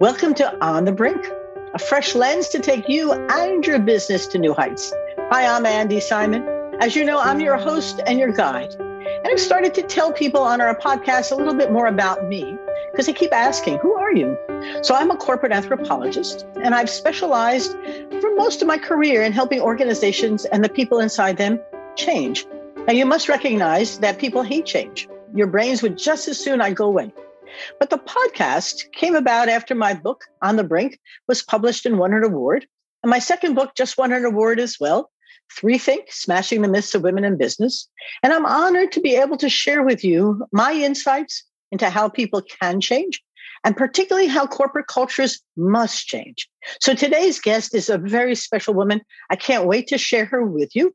Welcome 0.00 0.34
to 0.34 0.64
On 0.64 0.84
the 0.84 0.92
Brink, 0.92 1.28
a 1.74 1.78
fresh 1.80 2.14
lens 2.14 2.46
to 2.50 2.60
take 2.60 2.88
you 2.88 3.10
and 3.10 3.66
your 3.66 3.80
business 3.80 4.28
to 4.28 4.38
new 4.38 4.54
heights. 4.54 4.92
Hi, 5.32 5.44
I'm 5.44 5.66
Andy 5.66 5.98
Simon. 5.98 6.46
As 6.78 6.94
you 6.94 7.04
know, 7.04 7.18
I'm 7.18 7.40
your 7.40 7.56
host 7.56 8.00
and 8.06 8.16
your 8.16 8.30
guide. 8.30 8.76
And 8.78 9.26
I've 9.26 9.40
started 9.40 9.74
to 9.74 9.82
tell 9.82 10.12
people 10.12 10.40
on 10.40 10.60
our 10.60 10.72
podcast 10.78 11.32
a 11.32 11.34
little 11.34 11.52
bit 11.52 11.72
more 11.72 11.88
about 11.88 12.28
me 12.28 12.56
because 12.92 13.06
they 13.06 13.12
keep 13.12 13.32
asking, 13.32 13.78
Who 13.78 13.94
are 13.94 14.14
you? 14.14 14.38
So 14.82 14.94
I'm 14.94 15.10
a 15.10 15.16
corporate 15.16 15.50
anthropologist, 15.50 16.46
and 16.62 16.76
I've 16.76 16.88
specialized 16.88 17.72
for 18.20 18.32
most 18.36 18.62
of 18.62 18.68
my 18.68 18.78
career 18.78 19.24
in 19.24 19.32
helping 19.32 19.60
organizations 19.60 20.44
and 20.44 20.62
the 20.62 20.68
people 20.68 21.00
inside 21.00 21.38
them 21.38 21.58
change. 21.96 22.46
Now, 22.86 22.92
you 22.92 23.04
must 23.04 23.28
recognize 23.28 23.98
that 23.98 24.20
people 24.20 24.42
hate 24.44 24.64
change. 24.64 25.08
Your 25.34 25.48
brains 25.48 25.82
would 25.82 25.98
just 25.98 26.28
as 26.28 26.38
soon 26.38 26.60
I 26.60 26.72
go 26.72 26.84
away. 26.84 27.12
But 27.78 27.90
the 27.90 27.98
podcast 27.98 28.90
came 28.92 29.14
about 29.14 29.48
after 29.48 29.74
my 29.74 29.94
book, 29.94 30.24
On 30.42 30.56
the 30.56 30.64
Brink, 30.64 30.98
was 31.26 31.42
published 31.42 31.86
and 31.86 31.98
won 31.98 32.12
an 32.12 32.24
award. 32.24 32.66
And 33.02 33.10
my 33.10 33.18
second 33.18 33.54
book 33.54 33.72
just 33.76 33.98
won 33.98 34.12
an 34.12 34.24
award 34.24 34.60
as 34.60 34.76
well 34.80 35.10
Rethink 35.62 36.10
Smashing 36.10 36.62
the 36.62 36.68
Myths 36.68 36.94
of 36.94 37.02
Women 37.02 37.24
in 37.24 37.36
Business. 37.36 37.88
And 38.22 38.32
I'm 38.32 38.46
honored 38.46 38.92
to 38.92 39.00
be 39.00 39.16
able 39.16 39.36
to 39.38 39.48
share 39.48 39.82
with 39.82 40.04
you 40.04 40.44
my 40.52 40.72
insights 40.72 41.44
into 41.72 41.90
how 41.90 42.08
people 42.08 42.42
can 42.42 42.80
change 42.80 43.22
and 43.64 43.76
particularly 43.76 44.28
how 44.28 44.46
corporate 44.46 44.86
cultures 44.86 45.40
must 45.56 46.06
change. 46.06 46.48
So 46.80 46.94
today's 46.94 47.40
guest 47.40 47.74
is 47.74 47.88
a 47.88 47.98
very 47.98 48.34
special 48.34 48.74
woman. 48.74 49.00
I 49.30 49.36
can't 49.36 49.66
wait 49.66 49.88
to 49.88 49.98
share 49.98 50.26
her 50.26 50.44
with 50.44 50.74
you. 50.76 50.94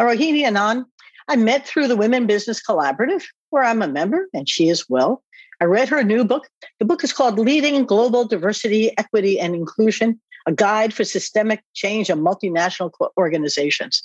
Rohini 0.00 0.42
Anand, 0.42 0.84
I 1.28 1.36
met 1.36 1.66
through 1.66 1.88
the 1.88 1.96
Women 1.96 2.26
Business 2.26 2.60
Collaborative, 2.62 3.24
where 3.50 3.62
I'm 3.62 3.82
a 3.82 3.88
member, 3.88 4.28
and 4.34 4.48
she 4.48 4.68
is 4.68 4.88
well. 4.88 5.22
I 5.62 5.64
read 5.64 5.88
her 5.90 6.02
new 6.02 6.24
book. 6.24 6.48
The 6.80 6.84
book 6.84 7.04
is 7.04 7.12
called 7.12 7.38
Leading 7.38 7.84
Global 7.84 8.26
Diversity, 8.26 8.90
Equity, 8.98 9.38
and 9.38 9.54
Inclusion 9.54 10.20
A 10.44 10.52
Guide 10.52 10.92
for 10.92 11.04
Systemic 11.04 11.62
Change 11.72 12.10
of 12.10 12.18
Multinational 12.18 12.90
Organizations. 13.16 14.02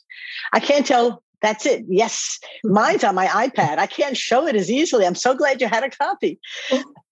I 0.53 0.59
can't 0.59 0.85
tell 0.85 1.23
that's 1.41 1.65
it. 1.65 1.83
Yes. 1.89 2.39
Mine's 2.63 3.03
on 3.03 3.15
my 3.15 3.25
iPad. 3.25 3.79
I 3.79 3.87
can't 3.87 4.15
show 4.15 4.45
it 4.45 4.55
as 4.55 4.69
easily. 4.69 5.07
I'm 5.07 5.15
so 5.15 5.35
glad 5.35 5.59
you 5.59 5.67
had 5.67 5.83
a 5.83 5.89
copy. 5.89 6.39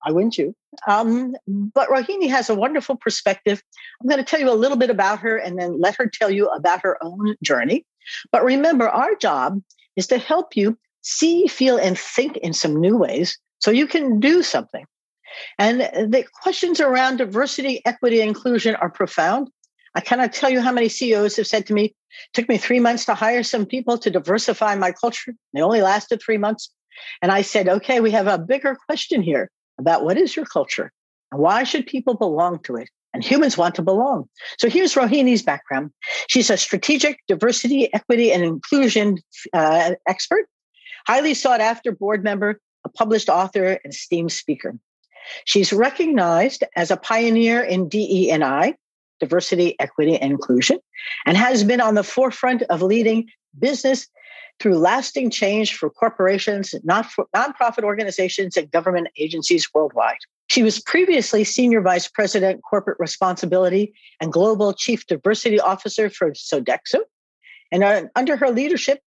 I 0.03 0.11
wouldn't 0.11 0.37
you? 0.37 0.55
Um, 0.87 1.35
but 1.47 1.89
Rohini 1.89 2.29
has 2.29 2.47
a 2.47 2.55
wonderful 2.55 2.97
perspective. 2.97 3.63
I'm 3.99 4.07
going 4.07 4.23
to 4.23 4.29
tell 4.29 4.39
you 4.39 4.51
a 4.51 4.53
little 4.53 4.77
bit 4.77 4.91
about 4.91 5.17
her 5.21 5.37
and 5.37 5.57
then 5.57 5.81
let 5.81 5.95
her 5.95 6.05
tell 6.05 6.29
you 6.29 6.49
about 6.49 6.81
her 6.83 7.03
own 7.03 7.35
journey. 7.41 7.83
But 8.31 8.43
remember, 8.43 8.89
our 8.89 9.15
job 9.15 9.59
is 9.95 10.05
to 10.07 10.19
help 10.19 10.55
you 10.55 10.77
see, 11.01 11.47
feel, 11.47 11.77
and 11.77 11.97
think 11.97 12.37
in 12.37 12.53
some 12.53 12.79
new 12.79 12.95
ways 12.95 13.39
so 13.59 13.71
you 13.71 13.87
can 13.87 14.19
do 14.19 14.43
something. 14.43 14.85
And 15.57 15.81
the 15.81 16.25
questions 16.41 16.79
around 16.79 17.17
diversity, 17.17 17.81
equity, 17.85 18.21
inclusion 18.21 18.75
are 18.75 18.89
profound. 18.89 19.49
I 19.95 20.01
cannot 20.01 20.33
tell 20.33 20.49
you 20.49 20.61
how 20.61 20.71
many 20.71 20.89
CEOs 20.89 21.37
have 21.37 21.47
said 21.47 21.65
to 21.67 21.73
me, 21.73 21.85
"It 21.85 21.95
took 22.33 22.49
me 22.49 22.57
three 22.57 22.79
months 22.79 23.05
to 23.05 23.15
hire 23.15 23.43
some 23.43 23.65
people 23.65 23.97
to 23.97 24.09
diversify 24.09 24.75
my 24.75 24.91
culture. 24.91 25.33
They 25.53 25.61
only 25.61 25.81
lasted 25.81 26.21
three 26.21 26.37
months. 26.37 26.71
And 27.21 27.31
I 27.31 27.41
said, 27.41 27.67
okay, 27.67 27.99
we 27.99 28.11
have 28.11 28.27
a 28.27 28.37
bigger 28.37 28.77
question 28.85 29.21
here 29.21 29.49
about 29.77 30.03
what 30.03 30.17
is 30.17 30.35
your 30.35 30.45
culture 30.45 30.91
and 31.31 31.41
why 31.41 31.63
should 31.63 31.85
people 31.85 32.15
belong 32.15 32.59
to 32.63 32.75
it? 32.75 32.89
And 33.13 33.23
humans 33.23 33.57
want 33.57 33.75
to 33.75 33.81
belong. 33.81 34.25
So 34.59 34.69
here's 34.69 34.93
Rohini's 34.93 35.41
background. 35.41 35.91
She's 36.27 36.49
a 36.49 36.57
strategic 36.57 37.19
diversity, 37.29 37.93
equity, 37.93 38.31
and 38.33 38.43
inclusion 38.43 39.19
uh, 39.53 39.91
expert, 40.05 40.47
highly 41.07 41.33
sought 41.33 41.61
after 41.61 41.93
board 41.93 42.25
member, 42.25 42.59
a 42.85 42.89
published 42.89 43.29
author, 43.29 43.79
and 43.83 43.93
esteemed 43.93 44.31
speaker. 44.31 44.77
She's 45.43 45.73
recognized 45.73 46.63
as 46.75 46.91
a 46.91 46.97
pioneer 46.97 47.61
in 47.61 47.89
DE&I, 47.89 48.75
diversity, 49.19 49.77
equity, 49.79 50.15
and 50.17 50.31
inclusion, 50.31 50.79
and 51.25 51.35
has 51.35 51.63
been 51.63 51.81
on 51.81 51.95
the 51.95 52.03
forefront 52.03 52.61
of 52.63 52.81
leading 52.81 53.27
business 53.57 54.07
through 54.59 54.77
lasting 54.77 55.29
change 55.29 55.75
for 55.75 55.89
corporations, 55.89 56.73
not 56.83 57.05
for 57.07 57.25
nonprofit 57.35 57.83
organizations, 57.83 58.55
and 58.55 58.71
government 58.71 59.07
agencies 59.17 59.67
worldwide. 59.73 60.17
She 60.47 60.63
was 60.63 60.79
previously 60.79 61.43
Senior 61.43 61.81
Vice 61.81 62.07
President, 62.07 62.61
Corporate 62.69 62.99
Responsibility 62.99 63.93
and 64.21 64.31
Global 64.31 64.73
Chief 64.73 65.05
Diversity 65.07 65.59
Officer 65.59 66.09
for 66.09 66.31
Sodexo. 66.31 66.99
And 67.71 67.83
uh, 67.83 68.03
under 68.15 68.37
her 68.37 68.51
leadership, 68.51 68.99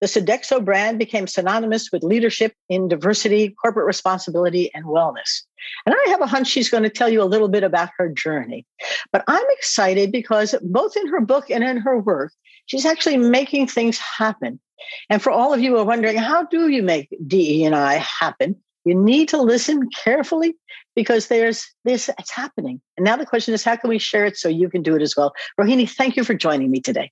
the 0.00 0.06
Sodexo 0.06 0.62
brand 0.64 0.98
became 0.98 1.26
synonymous 1.26 1.90
with 1.90 2.02
leadership 2.02 2.52
in 2.68 2.88
diversity, 2.88 3.54
corporate 3.62 3.86
responsibility, 3.86 4.70
and 4.74 4.84
wellness. 4.84 5.42
And 5.86 5.94
I 5.94 6.10
have 6.10 6.20
a 6.20 6.26
hunch 6.26 6.48
she's 6.48 6.68
going 6.68 6.82
to 6.82 6.90
tell 6.90 7.08
you 7.08 7.22
a 7.22 7.24
little 7.24 7.48
bit 7.48 7.62
about 7.62 7.90
her 7.96 8.08
journey. 8.08 8.66
But 9.12 9.24
I'm 9.26 9.44
excited 9.50 10.12
because 10.12 10.54
both 10.62 10.96
in 10.96 11.08
her 11.08 11.20
book 11.20 11.50
and 11.50 11.64
in 11.64 11.78
her 11.78 11.98
work, 11.98 12.32
she's 12.66 12.84
actually 12.84 13.16
making 13.16 13.68
things 13.68 13.98
happen. 13.98 14.60
And 15.08 15.22
for 15.22 15.30
all 15.30 15.54
of 15.54 15.60
you 15.60 15.72
who 15.72 15.78
are 15.78 15.84
wondering, 15.84 16.18
how 16.18 16.44
do 16.44 16.68
you 16.68 16.82
make 16.82 17.08
DE 17.26 17.64
and 17.64 17.74
I 17.74 17.94
happen? 17.94 18.56
You 18.84 18.94
need 18.94 19.28
to 19.30 19.40
listen 19.40 19.88
carefully 19.90 20.54
because 20.94 21.28
there's 21.28 21.66
this, 21.84 22.08
it's 22.18 22.30
happening. 22.30 22.80
And 22.96 23.04
now 23.04 23.16
the 23.16 23.26
question 23.26 23.52
is, 23.52 23.64
how 23.64 23.76
can 23.76 23.90
we 23.90 23.98
share 23.98 24.26
it 24.26 24.36
so 24.36 24.48
you 24.48 24.68
can 24.68 24.82
do 24.82 24.94
it 24.94 25.02
as 25.02 25.16
well? 25.16 25.32
Rohini, 25.58 25.90
thank 25.90 26.16
you 26.16 26.22
for 26.22 26.34
joining 26.34 26.70
me 26.70 26.80
today. 26.80 27.10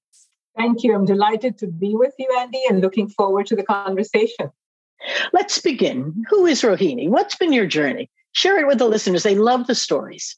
Thank 0.57 0.85
you. 0.85 0.95
I'm 0.95 1.05
delighted 1.05 1.59
to 1.59 1.67
be 1.67 1.95
with 1.95 2.15
you, 2.19 2.29
Andy, 2.39 2.63
and 2.69 2.81
looking 2.81 3.09
forward 3.09 3.47
to 3.47 3.57
the 3.57 3.65
conversation. 3.65 4.51
Let's 5.33 5.61
begin. 5.61 6.25
Who 6.31 6.47
is 6.47 6.63
Rohini? 6.63 7.09
What's 7.09 7.37
been 7.37 7.53
your 7.53 7.67
journey? 7.67 8.11
Share 8.33 8.59
it 8.59 8.67
with 8.67 8.79
the 8.79 8.89
listeners. 8.89 9.23
They 9.23 9.35
love 9.35 9.67
the 9.67 9.75
stories. 9.75 10.37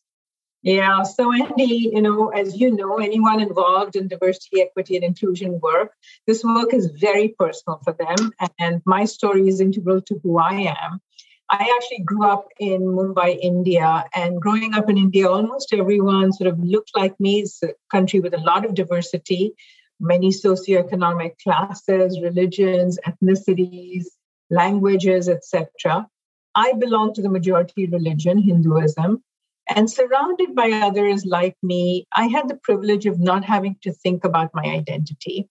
Yeah. 0.62 1.02
So, 1.04 1.32
Andy, 1.32 1.90
you 1.92 2.02
know, 2.02 2.28
as 2.28 2.56
you 2.56 2.74
know, 2.74 2.96
anyone 2.96 3.40
involved 3.40 3.94
in 3.94 4.08
diversity, 4.08 4.62
equity, 4.62 4.96
and 4.96 5.04
inclusion 5.04 5.60
work, 5.60 5.92
this 6.26 6.42
work 6.42 6.74
is 6.74 6.90
very 6.98 7.28
personal 7.38 7.80
for 7.84 7.92
them. 7.92 8.32
And 8.58 8.82
my 8.84 9.04
story 9.04 9.46
is 9.48 9.60
integral 9.60 10.00
to 10.02 10.18
who 10.22 10.38
I 10.38 10.74
am. 10.76 11.00
I 11.48 11.72
actually 11.76 12.02
grew 12.04 12.24
up 12.24 12.48
in 12.58 12.80
Mumbai, 12.80 13.38
India, 13.40 14.04
and 14.14 14.40
growing 14.42 14.74
up 14.74 14.90
in 14.90 14.98
India, 14.98 15.28
almost 15.28 15.72
everyone 15.72 16.32
sort 16.32 16.48
of 16.48 16.58
looked 16.58 16.90
like 16.96 17.18
me. 17.20 17.42
It's 17.42 17.62
a 17.62 17.74
country 17.88 18.18
with 18.18 18.34
a 18.34 18.38
lot 18.40 18.64
of 18.64 18.74
diversity, 18.74 19.52
many 20.00 20.30
socioeconomic 20.30 21.38
classes, 21.42 22.20
religions, 22.20 22.98
ethnicities, 23.06 24.04
languages, 24.50 25.28
etc. 25.28 26.06
I 26.54 26.72
belong 26.74 27.14
to 27.14 27.22
the 27.22 27.28
majority 27.28 27.86
religion, 27.86 28.38
Hinduism, 28.38 29.22
and 29.68 29.90
surrounded 29.90 30.54
by 30.54 30.70
others 30.70 31.24
like 31.26 31.56
me, 31.62 32.06
I 32.14 32.26
had 32.26 32.48
the 32.48 32.58
privilege 32.62 33.06
of 33.06 33.18
not 33.18 33.44
having 33.44 33.76
to 33.82 33.92
think 33.92 34.24
about 34.24 34.50
my 34.54 34.62
identity. 34.62 35.48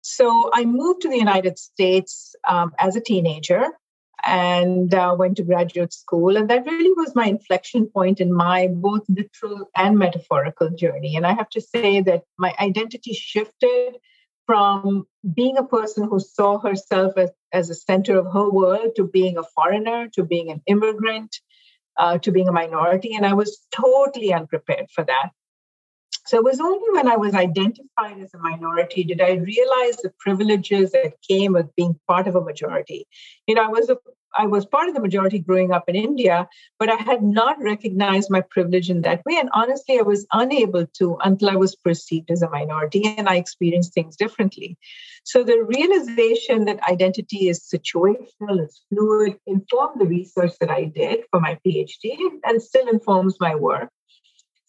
So 0.00 0.50
I 0.52 0.64
moved 0.64 1.02
to 1.02 1.08
the 1.08 1.18
United 1.18 1.58
States 1.58 2.34
um, 2.48 2.72
as 2.78 2.96
a 2.96 3.00
teenager 3.00 3.66
and 4.24 4.94
uh, 4.94 5.14
went 5.18 5.36
to 5.36 5.42
graduate 5.42 5.92
school. 5.92 6.36
And 6.36 6.48
that 6.50 6.64
really 6.64 6.92
was 6.92 7.14
my 7.14 7.26
inflection 7.26 7.86
point 7.86 8.20
in 8.20 8.32
my 8.32 8.68
both 8.68 9.02
literal 9.08 9.70
and 9.76 9.98
metaphorical 9.98 10.70
journey. 10.70 11.16
And 11.16 11.26
I 11.26 11.32
have 11.32 11.48
to 11.50 11.60
say 11.60 12.00
that 12.02 12.22
my 12.38 12.54
identity 12.60 13.12
shifted 13.14 13.96
from 14.46 15.06
being 15.34 15.56
a 15.56 15.64
person 15.64 16.08
who 16.08 16.20
saw 16.20 16.58
herself 16.58 17.16
as, 17.16 17.30
as 17.52 17.70
a 17.70 17.74
center 17.74 18.18
of 18.18 18.32
her 18.32 18.50
world 18.50 18.90
to 18.96 19.04
being 19.06 19.38
a 19.38 19.44
foreigner, 19.54 20.08
to 20.14 20.24
being 20.24 20.50
an 20.50 20.62
immigrant, 20.66 21.36
uh, 21.96 22.18
to 22.18 22.32
being 22.32 22.48
a 22.48 22.52
minority. 22.52 23.14
And 23.14 23.24
I 23.24 23.34
was 23.34 23.60
totally 23.74 24.32
unprepared 24.32 24.90
for 24.94 25.04
that. 25.04 25.30
So 26.26 26.38
it 26.38 26.44
was 26.44 26.60
only 26.60 26.90
when 26.92 27.08
I 27.08 27.16
was 27.16 27.34
identified 27.34 28.20
as 28.20 28.32
a 28.34 28.38
minority 28.38 29.04
did 29.04 29.20
I 29.20 29.32
realize 29.32 29.96
the 29.96 30.12
privileges 30.18 30.92
that 30.92 31.14
came 31.28 31.52
with 31.52 31.74
being 31.76 31.98
part 32.06 32.28
of 32.28 32.36
a 32.36 32.40
majority. 32.40 33.06
You 33.46 33.54
know, 33.54 33.64
I 33.64 33.68
was 33.68 33.90
a 33.90 33.98
I 34.34 34.46
was 34.46 34.64
part 34.64 34.88
of 34.88 34.94
the 34.94 35.00
majority 35.00 35.38
growing 35.38 35.72
up 35.72 35.88
in 35.88 35.96
India, 35.96 36.48
but 36.78 36.88
I 36.88 36.96
had 36.96 37.22
not 37.22 37.60
recognized 37.60 38.30
my 38.30 38.40
privilege 38.40 38.88
in 38.88 39.02
that 39.02 39.22
way. 39.26 39.36
And 39.36 39.50
honestly, 39.52 39.98
I 39.98 40.02
was 40.02 40.26
unable 40.32 40.86
to 40.98 41.18
until 41.22 41.50
I 41.50 41.56
was 41.56 41.76
perceived 41.76 42.30
as 42.30 42.42
a 42.42 42.48
minority 42.48 43.14
and 43.18 43.28
I 43.28 43.36
experienced 43.36 43.92
things 43.92 44.16
differently. 44.16 44.78
So 45.24 45.44
the 45.44 45.62
realization 45.62 46.64
that 46.64 46.82
identity 46.88 47.48
is 47.48 47.60
situational, 47.60 48.64
is 48.64 48.82
fluid, 48.88 49.38
informed 49.46 50.00
the 50.00 50.06
research 50.06 50.52
that 50.60 50.70
I 50.70 50.84
did 50.84 51.20
for 51.30 51.40
my 51.40 51.58
PhD 51.66 52.16
and 52.44 52.62
still 52.62 52.88
informs 52.88 53.36
my 53.38 53.54
work. 53.54 53.90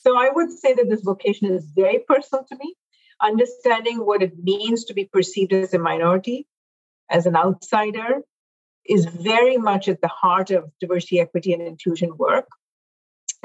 So 0.06 0.18
I 0.18 0.30
would 0.30 0.52
say 0.52 0.74
that 0.74 0.90
this 0.90 1.02
vocation 1.02 1.52
is 1.52 1.66
very 1.66 2.00
personal 2.08 2.44
to 2.46 2.58
me, 2.58 2.76
understanding 3.22 4.06
what 4.06 4.22
it 4.22 4.38
means 4.38 4.86
to 4.86 4.94
be 4.94 5.06
perceived 5.06 5.54
as 5.54 5.74
a 5.74 5.80
minority, 5.80 6.46
as 7.10 7.26
an 7.26 7.38
outsider, 7.38 8.22
is 8.86 9.06
very 9.06 9.58
much 9.58 9.88
at 9.88 10.02
the 10.02 10.10
heart 10.10 10.52
of 10.52 10.70
diversity, 10.82 11.22
equity, 11.22 11.54
and 11.54 11.62
inclusion 11.62 12.18
work. 12.18 12.48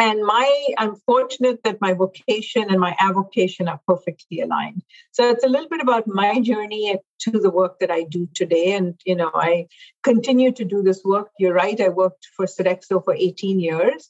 And 0.00 0.24
my, 0.24 0.66
I'm 0.78 0.94
fortunate 0.94 1.62
that 1.64 1.80
my 1.80 1.92
vocation 1.92 2.70
and 2.70 2.80
my 2.80 2.96
avocation 3.00 3.68
are 3.68 3.80
perfectly 3.86 4.40
aligned. 4.40 4.82
So 5.10 5.28
it's 5.30 5.42
a 5.42 5.48
little 5.48 5.68
bit 5.68 5.80
about 5.80 6.06
my 6.06 6.40
journey 6.40 6.96
to 7.20 7.30
the 7.32 7.50
work 7.50 7.80
that 7.80 7.90
I 7.90 8.04
do 8.04 8.28
today. 8.32 8.74
And, 8.74 8.94
you 9.04 9.16
know, 9.16 9.30
I 9.34 9.66
continue 10.04 10.52
to 10.52 10.64
do 10.64 10.82
this 10.82 11.02
work. 11.04 11.30
You're 11.38 11.54
right. 11.54 11.80
I 11.80 11.88
worked 11.88 12.28
for 12.36 12.46
Sodexo 12.46 13.04
for 13.04 13.14
18 13.14 13.58
years. 13.58 14.08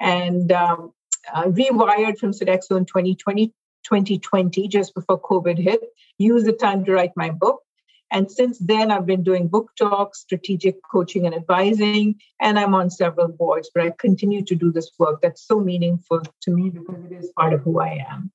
And 0.00 0.50
um, 0.50 0.92
uh, 1.34 1.44
rewired 1.44 2.18
from 2.18 2.32
Sodexo 2.32 2.76
in 2.76 2.84
2020, 2.84 3.48
2020, 3.84 4.68
just 4.68 4.94
before 4.94 5.20
COVID 5.20 5.58
hit, 5.58 5.80
used 6.18 6.46
the 6.46 6.52
time 6.52 6.84
to 6.84 6.92
write 6.92 7.12
my 7.16 7.30
book. 7.30 7.62
And 8.10 8.30
since 8.30 8.58
then, 8.58 8.90
I've 8.90 9.06
been 9.06 9.22
doing 9.22 9.48
book 9.48 9.70
talks, 9.76 10.20
strategic 10.20 10.76
coaching 10.90 11.26
and 11.26 11.34
advising, 11.34 12.14
and 12.40 12.58
I'm 12.58 12.74
on 12.74 12.90
several 12.90 13.28
boards. 13.28 13.70
But 13.74 13.84
I 13.84 13.90
continue 13.98 14.42
to 14.44 14.54
do 14.54 14.72
this 14.72 14.90
work 14.98 15.20
that's 15.20 15.46
so 15.46 15.60
meaningful 15.60 16.22
to 16.42 16.50
me 16.50 16.70
because 16.70 17.04
it 17.04 17.12
is 17.12 17.30
part 17.36 17.52
of 17.52 17.60
who 17.60 17.80
I 17.80 18.04
am. 18.10 18.32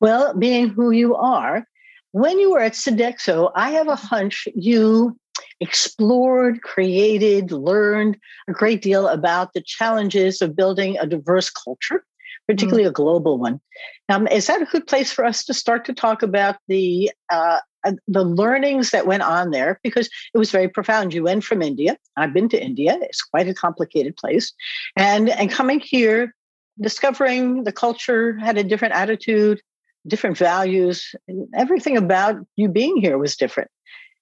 Well, 0.00 0.34
being 0.34 0.68
who 0.68 0.90
you 0.90 1.16
are, 1.16 1.66
when 2.12 2.38
you 2.38 2.52
were 2.52 2.60
at 2.60 2.72
Sodexo, 2.72 3.52
I 3.54 3.72
have 3.72 3.88
a 3.88 3.96
hunch 3.96 4.48
you 4.54 5.18
explored, 5.60 6.62
created, 6.62 7.52
learned 7.52 8.16
a 8.48 8.52
great 8.52 8.82
deal 8.82 9.08
about 9.08 9.52
the 9.52 9.62
challenges 9.62 10.42
of 10.42 10.56
building 10.56 10.96
a 10.98 11.06
diverse 11.06 11.50
culture, 11.50 12.04
particularly 12.46 12.84
mm-hmm. 12.84 12.90
a 12.90 12.92
global 12.92 13.38
one. 13.38 13.60
Um, 14.08 14.26
is 14.28 14.46
that 14.46 14.62
a 14.62 14.66
good 14.66 14.86
place 14.86 15.12
for 15.12 15.24
us 15.24 15.44
to 15.44 15.54
start 15.54 15.84
to 15.86 15.94
talk 15.94 16.22
about 16.22 16.56
the 16.68 17.10
uh, 17.30 17.58
uh, 17.84 17.92
the 18.08 18.24
learnings 18.24 18.90
that 18.90 19.06
went 19.06 19.22
on 19.22 19.50
there? 19.50 19.78
Because 19.82 20.08
it 20.34 20.38
was 20.38 20.50
very 20.50 20.68
profound. 20.68 21.14
You 21.14 21.24
went 21.24 21.44
from 21.44 21.62
India. 21.62 21.96
I've 22.16 22.32
been 22.32 22.48
to 22.50 22.62
India. 22.62 22.98
It's 23.02 23.22
quite 23.22 23.48
a 23.48 23.54
complicated 23.54 24.16
place, 24.16 24.52
and 24.96 25.28
and 25.28 25.50
coming 25.50 25.80
here, 25.80 26.34
discovering 26.80 27.64
the 27.64 27.72
culture 27.72 28.36
had 28.38 28.56
a 28.58 28.64
different 28.64 28.94
attitude, 28.94 29.60
different 30.06 30.38
values, 30.38 31.14
everything 31.54 31.96
about 31.96 32.36
you 32.56 32.68
being 32.68 32.96
here 32.96 33.18
was 33.18 33.36
different. 33.36 33.70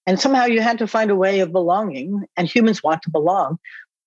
And 0.06 0.20
somehow 0.20 0.44
you 0.44 0.61
had 0.61 0.79
to 0.79 0.87
find 0.87 1.11
a 1.11 1.17
way 1.17 1.41
of 1.41 1.53
belonging, 1.53 2.25
and 2.37 2.49
humans 2.49 2.82
want 2.82 3.03
to 3.03 3.11
belong. 3.11 3.58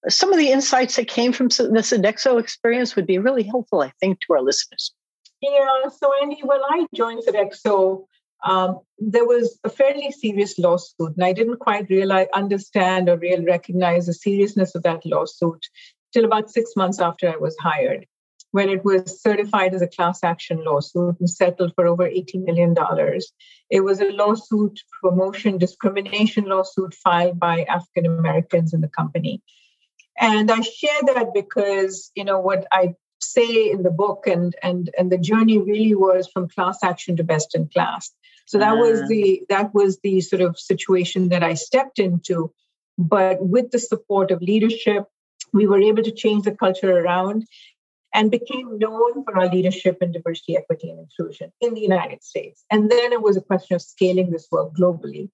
Some 0.08 0.32
of 0.32 0.40
the 0.40 0.52
insights 0.52 0.96
that 0.96 1.10
came 1.10 1.34
from 1.34 1.48
the 1.48 1.84
Sodexo 1.84 2.40
experience 2.40 2.96
would 2.96 3.06
be 3.06 3.18
really 3.18 3.44
helpful, 3.44 3.82
I 3.82 3.92
think, 4.00 4.20
to 4.22 4.34
our 4.34 4.42
listeners. 4.42 4.94
Yeah, 5.42 5.90
so 5.90 6.12
Andy, 6.22 6.42
when 6.44 6.62
I 6.62 6.86
joined 6.96 7.24
Sodexo, 7.26 8.06
um, 8.46 8.80
there 8.98 9.26
was 9.26 9.60
a 9.66 9.70
fairly 9.70 10.12
serious 10.12 10.58
lawsuit, 10.58 11.16
and 11.16 11.24
I 11.24 11.34
didn't 11.34 11.60
quite 11.60 11.90
realize, 11.90 12.28
understand, 12.34 13.10
or 13.10 13.18
really 13.18 13.46
recognize 13.46 14.06
the 14.06 14.14
seriousness 14.14 14.76
of 14.76 14.84
that 14.84 15.06
lawsuit 15.06 15.66
till 16.14 16.24
about 16.24 16.50
six 16.50 16.72
months 16.78 17.00
after 17.00 17.30
I 17.30 17.36
was 17.36 17.58
hired 17.60 18.06
when 18.52 18.70
it 18.70 18.84
was 18.84 19.22
certified 19.22 19.74
as 19.74 19.82
a 19.82 19.88
class 19.88 20.24
action 20.24 20.64
lawsuit 20.64 21.16
and 21.20 21.30
settled 21.30 21.74
for 21.76 21.86
over 21.86 22.04
$80 22.04 22.44
million. 22.46 22.76
It 23.70 23.82
was 23.82 24.02
a 24.02 24.12
lawsuit, 24.12 24.80
promotion 25.02 25.58
discrimination 25.58 26.46
lawsuit 26.46 26.96
filed 26.96 27.40
by 27.40 27.64
African 27.64 28.06
Americans 28.08 28.74
in 28.74 28.82
the 28.82 28.88
company. 28.88 29.42
And 30.20 30.52
I 30.52 30.62
share 30.62 31.02
that 31.14 31.28
because, 31.34 32.12
you 32.16 32.24
know, 32.24 32.40
what 32.40 32.66
I 32.72 32.96
say 33.22 33.70
in 33.70 33.84
the 33.84 33.92
book 33.92 34.28
and 34.28 34.56
and 34.64 34.90
and 34.98 35.12
the 35.12 35.18
journey 35.18 35.58
really 35.58 35.96
was 35.96 36.30
from 36.32 36.50
class 36.50 36.80
action 36.84 37.16
to 37.18 37.24
best 37.24 37.56
in 37.56 37.68
class. 37.68 38.12
So 38.46 38.58
that 38.58 38.78
was 38.78 39.02
ah. 39.02 39.08
the 39.08 39.44
that 39.50 39.74
was 39.74 40.00
the 40.04 40.22
sort 40.22 40.42
of 40.42 40.60
situation 40.60 41.30
that 41.30 41.44
I 41.44 41.54
stepped 41.54 42.00
into. 42.00 42.52
But 42.98 43.46
with 43.46 43.72
the 43.72 43.80
support 43.80 44.32
of 44.32 44.42
leadership, 44.42 45.06
we 45.54 45.68
were 45.68 45.82
able 45.82 46.04
to 46.04 46.12
change 46.12 46.44
the 46.44 46.52
culture 46.52 46.98
around 46.98 47.46
and 48.14 48.32
became 48.32 48.80
known 48.80 49.24
for 49.24 49.38
our 49.38 49.50
leadership 49.50 49.98
in 50.02 50.12
diversity, 50.12 50.58
equity, 50.58 50.90
and 50.90 51.00
inclusion 51.00 51.52
in 51.62 51.74
the 51.74 51.82
United 51.82 52.24
States. 52.24 52.64
And 52.72 52.90
then 52.90 53.14
it 53.14 53.22
was 53.22 53.38
a 53.38 53.42
question 53.42 53.76
of 53.76 53.82
scaling 53.82 54.32
this 54.32 54.48
work 54.52 54.74
globally. 54.74 55.30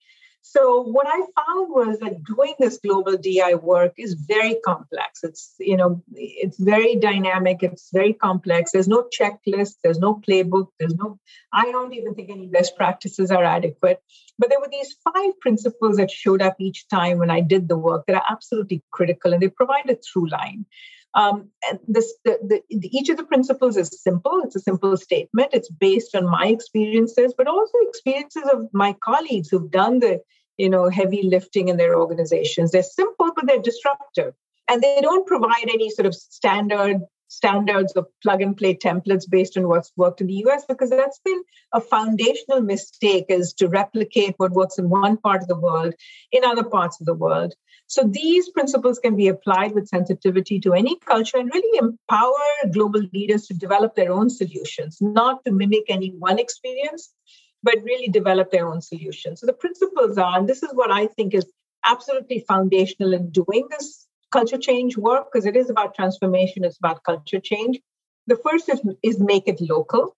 So 0.47 0.81
what 0.81 1.07
I 1.07 1.17
found 1.17 1.71
was 1.71 1.97
that 2.01 2.23
doing 2.23 2.53
this 2.59 2.77
global 2.77 3.17
DI 3.17 3.55
work 3.55 3.93
is 3.97 4.13
very 4.13 4.57
complex. 4.63 5.23
It's 5.23 5.55
you 5.57 5.75
know 5.75 6.03
it's 6.13 6.59
very 6.59 6.97
dynamic. 6.97 7.63
It's 7.63 7.89
very 7.91 8.13
complex. 8.13 8.71
There's 8.71 8.87
no 8.87 9.09
checklist. 9.19 9.77
There's 9.83 9.97
no 9.97 10.21
playbook. 10.27 10.67
There's 10.79 10.93
no. 10.93 11.19
I 11.51 11.71
don't 11.71 11.95
even 11.95 12.13
think 12.13 12.29
any 12.29 12.45
best 12.45 12.77
practices 12.77 13.31
are 13.31 13.43
adequate. 13.43 13.99
But 14.37 14.49
there 14.49 14.59
were 14.59 14.69
these 14.71 14.95
five 15.03 15.31
principles 15.39 15.97
that 15.97 16.11
showed 16.11 16.43
up 16.43 16.57
each 16.59 16.87
time 16.89 17.17
when 17.17 17.31
I 17.31 17.41
did 17.41 17.67
the 17.67 17.77
work 17.77 18.05
that 18.05 18.15
are 18.15 18.29
absolutely 18.29 18.83
critical, 18.91 19.33
and 19.33 19.41
they 19.41 19.49
provide 19.49 19.89
a 19.89 19.95
through 19.95 20.29
line. 20.29 20.67
Um, 21.15 21.49
and 21.69 21.79
this, 21.87 22.13
the, 22.25 22.37
the, 22.43 22.61
each 22.69 23.07
of 23.09 23.15
the 23.15 23.23
principles 23.23 23.77
is 23.77 23.89
simple. 24.03 24.41
It's 24.43 24.57
a 24.57 24.59
simple 24.59 24.97
statement. 24.97 25.49
It's 25.53 25.69
based 25.69 26.13
on 26.13 26.29
my 26.29 26.47
experiences, 26.47 27.33
but 27.37 27.47
also 27.47 27.77
experiences 27.83 28.43
of 28.51 28.67
my 28.73 28.93
colleagues 29.01 29.49
who've 29.49 29.71
done 29.71 29.99
the 29.99 30.21
you 30.57 30.69
know 30.69 30.89
heavy 30.89 31.23
lifting 31.23 31.69
in 31.69 31.77
their 31.77 31.97
organizations. 31.97 32.71
They're 32.71 32.83
simple, 32.83 33.31
but 33.35 33.47
they're 33.47 33.61
disruptive, 33.61 34.33
and 34.69 34.81
they 34.81 34.99
don't 35.01 35.25
provide 35.25 35.69
any 35.69 35.89
sort 35.89 36.05
of 36.05 36.15
standard 36.15 37.01
standards 37.27 37.93
of 37.93 38.05
plug 38.21 38.41
and 38.41 38.55
play 38.55 38.75
templates 38.75 39.29
based 39.29 39.57
on 39.57 39.67
what's 39.67 39.91
worked 39.97 40.21
in 40.21 40.27
the 40.27 40.43
US 40.45 40.65
because 40.67 40.89
that's 40.89 41.19
been 41.19 41.41
a 41.73 41.81
foundational 41.81 42.61
mistake 42.61 43.25
is 43.29 43.53
to 43.53 43.67
replicate 43.67 44.35
what 44.37 44.51
works 44.51 44.77
in 44.77 44.89
one 44.89 45.17
part 45.17 45.41
of 45.41 45.47
the 45.47 45.59
world 45.59 45.93
in 46.31 46.43
other 46.43 46.63
parts 46.63 46.99
of 46.99 47.05
the 47.05 47.13
world. 47.13 47.53
So 47.87 48.03
these 48.03 48.49
principles 48.49 48.99
can 48.99 49.15
be 49.15 49.27
applied 49.27 49.73
with 49.73 49.87
sensitivity 49.87 50.59
to 50.61 50.73
any 50.73 50.97
culture 50.99 51.37
and 51.37 51.51
really 51.53 51.77
empower 51.77 52.71
global 52.71 53.01
leaders 53.13 53.45
to 53.47 53.53
develop 53.53 53.95
their 53.95 54.11
own 54.11 54.29
solutions, 54.29 54.97
not 55.01 55.45
to 55.45 55.51
mimic 55.51 55.85
any 55.89 56.09
one 56.09 56.39
experience, 56.39 57.13
but 57.61 57.83
really 57.83 58.07
develop 58.07 58.51
their 58.51 58.67
own 58.67 58.81
solutions. 58.81 59.39
So 59.39 59.45
the 59.45 59.53
principles 59.53 60.17
are, 60.17 60.37
and 60.37 60.47
this 60.47 60.63
is 60.63 60.69
what 60.73 60.91
I 60.91 61.07
think 61.07 61.33
is 61.33 61.45
absolutely 61.83 62.43
foundational 62.47 63.13
in 63.13 63.29
doing 63.29 63.67
this 63.69 64.04
culture 64.35 64.57
change 64.57 64.97
work, 64.97 65.27
because 65.31 65.45
it 65.45 65.55
is 65.55 65.69
about 65.69 65.95
transformation, 65.95 66.65
it's 66.65 66.77
about 66.77 67.03
culture 67.03 67.39
change. 67.39 67.79
The 68.27 68.39
first 68.45 68.67
is, 68.69 68.81
is 69.01 69.19
make 69.19 69.47
it 69.47 69.61
local. 69.61 70.15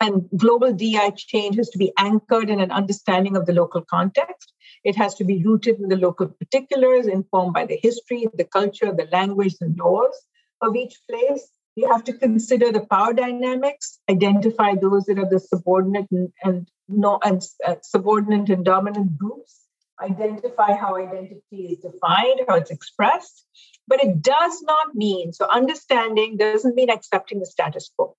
And 0.00 0.28
global 0.36 0.72
DI 0.72 1.10
change 1.16 1.56
has 1.56 1.70
to 1.70 1.78
be 1.78 1.92
anchored 1.96 2.50
in 2.50 2.60
an 2.60 2.72
understanding 2.72 3.36
of 3.36 3.46
the 3.46 3.52
local 3.52 3.82
context. 3.82 4.52
It 4.84 4.96
has 4.96 5.14
to 5.14 5.24
be 5.24 5.42
rooted 5.44 5.78
in 5.80 5.88
the 5.88 5.96
local 5.96 6.28
particulars, 6.28 7.06
informed 7.06 7.54
by 7.54 7.66
the 7.66 7.78
history, 7.80 8.26
the 8.34 8.44
culture, 8.44 8.92
the 8.92 9.08
language, 9.12 9.54
the 9.58 9.72
laws 9.78 10.16
of 10.60 10.76
each 10.76 10.96
place. 11.08 11.48
You 11.76 11.90
have 11.90 12.04
to 12.04 12.12
consider 12.12 12.70
the 12.70 12.86
power 12.94 13.12
dynamics, 13.14 13.98
identify 14.10 14.74
those 14.74 15.04
that 15.04 15.18
are 15.18 15.30
the 15.30 15.40
subordinate 15.40 16.08
and, 16.10 16.32
and 16.44 16.68
no 16.88 17.18
and 17.24 17.40
uh, 17.66 17.76
subordinate 17.82 18.50
and 18.50 18.64
dominant 18.64 19.16
groups, 19.16 19.61
identify 20.02 20.74
how 20.74 20.96
identity 20.96 21.42
is 21.52 21.78
defined, 21.78 22.40
how 22.48 22.56
it's 22.56 22.70
expressed. 22.70 23.46
But 23.88 24.02
it 24.02 24.22
does 24.22 24.62
not 24.62 24.94
mean 24.94 25.32
so 25.32 25.48
understanding 25.48 26.36
doesn't 26.36 26.74
mean 26.74 26.90
accepting 26.90 27.40
the 27.40 27.46
status 27.46 27.90
quo 27.96 28.16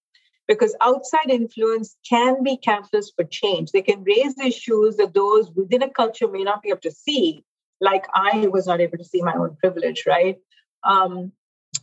because 0.48 0.76
outside 0.82 1.30
influence 1.30 1.96
can 2.08 2.44
be 2.44 2.58
catalysts 2.58 3.16
for 3.16 3.24
change. 3.24 3.72
They 3.72 3.82
can 3.82 4.04
raise 4.04 4.38
issues 4.38 4.98
that 4.98 5.14
those 5.14 5.52
within 5.52 5.84
a 5.84 5.90
culture 5.90 6.28
may 6.28 6.44
not 6.44 6.62
be 6.62 6.70
able 6.70 6.82
to 6.82 6.92
see, 6.92 7.44
like 7.80 8.06
I 8.14 8.48
was 8.48 8.68
not 8.68 8.82
able 8.82 8.98
to 8.98 9.06
see 9.06 9.22
my 9.22 9.34
own 9.34 9.56
privilege, 9.56 10.04
right? 10.06 10.38
Um, 10.84 11.32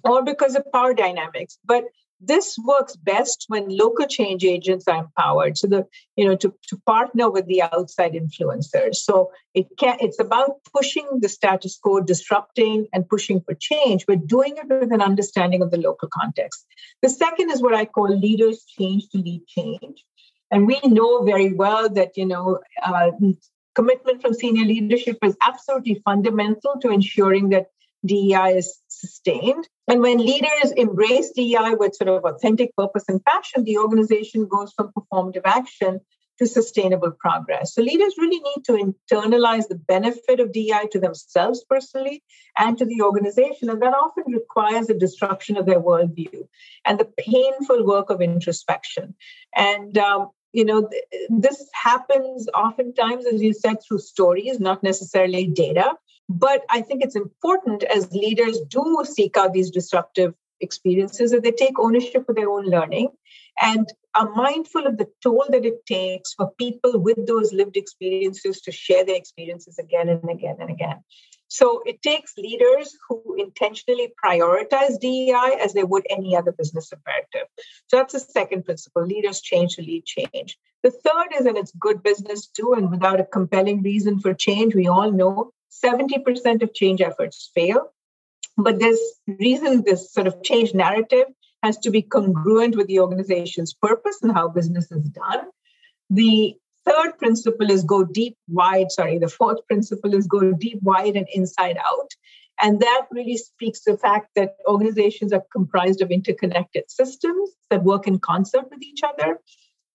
or 0.05 0.23
because 0.25 0.57
of 0.57 0.71
power 0.73 0.95
dynamics. 0.95 1.59
But 1.65 1.85
this 2.21 2.57
works 2.65 2.97
best 2.97 3.47
when 3.49 3.67
local 3.69 4.07
change 4.07 4.45
agents 4.45 4.87
are 4.87 5.05
empowered 5.05 5.57
so 5.57 5.67
the 5.67 5.87
you 6.17 6.25
know 6.25 6.37
to, 6.37 6.53
to 6.69 6.77
partner 6.87 7.31
with 7.31 7.47
the 7.47 7.63
outside 7.63 8.13
influencers. 8.13 8.97
So 8.97 9.31
it 9.55 9.67
can 9.79 9.97
it's 10.01 10.21
about 10.21 10.57
pushing 10.75 11.07
the 11.21 11.29
status 11.29 11.79
quo 11.83 12.01
disrupting 12.01 12.87
and 12.93 13.09
pushing 13.09 13.41
for 13.41 13.55
change 13.55 14.05
but 14.07 14.27
doing 14.27 14.57
it 14.57 14.69
with 14.69 14.93
an 14.93 15.03
understanding 15.03 15.63
of 15.63 15.71
the 15.71 15.79
local 15.79 16.09
context. 16.09 16.67
The 17.03 17.09
second 17.09 17.51
is 17.51 17.63
what 17.63 17.75
i 17.75 17.85
call 17.85 18.15
leaders 18.15 18.65
change 18.65 19.09
to 19.11 19.19
lead 19.19 19.47
change. 19.47 20.05
And 20.51 20.67
we 20.67 20.81
know 20.85 21.23
very 21.23 21.53
well 21.53 21.89
that 21.89 22.17
you 22.17 22.27
know 22.27 22.59
uh, 22.85 23.13
commitment 23.75 24.21
from 24.21 24.35
senior 24.35 24.65
leadership 24.65 25.19
is 25.23 25.37
absolutely 25.43 26.03
fundamental 26.05 26.75
to 26.83 26.91
ensuring 26.91 27.51
that 27.51 27.69
DEI 28.05 28.57
is 28.57 28.79
sustained. 28.89 29.69
And 29.89 30.01
when 30.01 30.19
leaders 30.19 30.73
embrace 30.77 31.33
DEI 31.33 31.75
with 31.79 31.95
sort 31.95 32.09
of 32.09 32.25
authentic 32.25 32.75
purpose 32.77 33.05
and 33.09 33.25
passion, 33.25 33.65
the 33.65 33.79
organization 33.79 34.47
goes 34.47 34.73
from 34.73 34.93
performative 34.93 35.43
action 35.45 36.01
to 36.39 36.47
sustainable 36.47 37.11
progress. 37.11 37.75
So 37.75 37.83
leaders 37.83 38.15
really 38.17 38.41
need 38.41 38.65
to 38.65 38.95
internalize 39.13 39.69
the 39.69 39.75
benefit 39.75 40.41
of 40.41 40.53
DEI 40.53 40.89
to 40.93 40.99
themselves 40.99 41.65
personally 41.69 42.23
and 42.57 42.79
to 42.79 42.87
the 42.87 43.03
organization. 43.03 43.69
And 43.69 43.83
that 43.83 43.93
often 43.93 44.25
requires 44.33 44.89
a 44.89 44.99
disruption 44.99 45.59
of 45.59 45.67
their 45.67 45.81
worldview 45.81 46.49
and 46.87 46.99
the 46.99 47.13
painful 47.19 47.87
work 47.87 48.09
of 48.09 48.23
introspection. 48.23 49.15
And 49.55 49.99
um, 49.99 50.31
you 50.53 50.65
know, 50.65 50.89
th- 50.89 51.05
this 51.29 51.69
happens 51.75 52.49
oftentimes, 52.55 53.27
as 53.27 53.43
you 53.43 53.53
said, 53.53 53.77
through 53.87 53.99
stories, 53.99 54.59
not 54.59 54.83
necessarily 54.83 55.47
data. 55.47 55.93
But 56.33 56.65
I 56.71 56.83
think 56.83 57.03
it's 57.03 57.17
important 57.17 57.83
as 57.83 58.13
leaders 58.13 58.61
do 58.69 59.03
seek 59.03 59.37
out 59.37 59.53
these 59.53 59.69
disruptive 59.69 60.33
experiences 60.61 61.33
that 61.33 61.43
they 61.43 61.51
take 61.51 61.77
ownership 61.81 62.29
of 62.29 62.37
their 62.37 62.49
own 62.49 62.67
learning 62.67 63.09
and 63.61 63.93
are 64.15 64.31
mindful 64.31 64.87
of 64.87 64.97
the 64.97 65.09
toll 65.25 65.45
that 65.49 65.65
it 65.65 65.85
takes 65.87 66.35
for 66.35 66.53
people 66.53 67.01
with 67.01 67.27
those 67.27 67.53
lived 67.53 67.77
experiences 67.77 68.61
to 68.61 68.71
share 68.71 69.05
their 69.05 69.17
experiences 69.17 69.81
again 69.81 70.09
and 70.09 70.31
again 70.31 70.55
and 70.61 70.71
again. 70.71 71.03
So 71.49 71.83
it 71.85 72.01
takes 72.01 72.39
leaders 72.39 72.97
who 73.09 73.35
intentionally 73.37 74.13
prioritize 74.25 75.01
DEI 75.01 75.59
as 75.61 75.73
they 75.73 75.83
would 75.83 76.07
any 76.09 76.37
other 76.37 76.53
business 76.53 76.93
imperative. 76.93 77.49
So 77.89 77.97
that's 77.97 78.13
the 78.13 78.21
second 78.21 78.67
principle 78.67 79.05
leaders 79.05 79.41
change 79.41 79.75
to 79.75 79.83
lead 79.83 80.05
change. 80.05 80.57
The 80.85 80.93
third 80.93 81.41
is, 81.41 81.47
and 81.47 81.59
it's 81.59 81.73
good 81.73 82.05
business 82.05 82.47
too, 82.47 82.75
and 82.75 82.89
without 82.89 83.19
a 83.19 83.25
compelling 83.25 83.83
reason 83.83 84.21
for 84.21 84.33
change, 84.33 84.77
we 84.77 84.87
all 84.87 85.11
know 85.11 85.51
70% 85.71 86.63
of 86.63 86.75
change 86.75 87.01
efforts 87.01 87.51
fail. 87.55 87.93
But 88.57 88.79
this 88.79 89.01
reason, 89.27 89.83
this 89.85 90.13
sort 90.13 90.27
of 90.27 90.43
change 90.43 90.75
narrative 90.75 91.27
has 91.63 91.79
to 91.79 91.91
be 91.91 92.03
congruent 92.03 92.77
with 92.77 92.87
the 92.87 93.01
organization's 93.01 93.75
purpose 93.75 94.19
and 94.23 94.33
how 94.33 94.49
business 94.49 94.91
is 94.91 95.09
done. 95.09 95.47
The 96.11 96.55
third 96.85 97.19
principle 97.19 97.71
is 97.71 97.85
go 97.85 98.05
deep, 98.05 98.37
wide. 98.49 98.91
Sorry, 98.91 99.19
the 99.19 99.29
fourth 99.29 99.67
principle 99.67 100.15
is 100.15 100.27
go 100.27 100.53
deep, 100.53 100.83
wide, 100.83 101.17
and 101.17 101.29
inside 101.33 101.77
out. 101.79 102.11
And 102.63 102.81
that 102.81 103.07
really 103.11 103.39
speaks 103.39 103.81
to 103.85 103.93
the 103.93 103.99
fact 103.99 104.29
that 104.37 104.57
organizations 104.67 105.33
are 105.33 105.43
comprised 105.53 106.03
of 106.03 106.11
interconnected 106.11 106.91
systems 106.91 107.51
that 107.71 107.85
work 107.85 108.07
in 108.07 108.19
concert 108.19 108.65
with 108.71 108.83
each 108.83 109.01
other. 109.03 109.39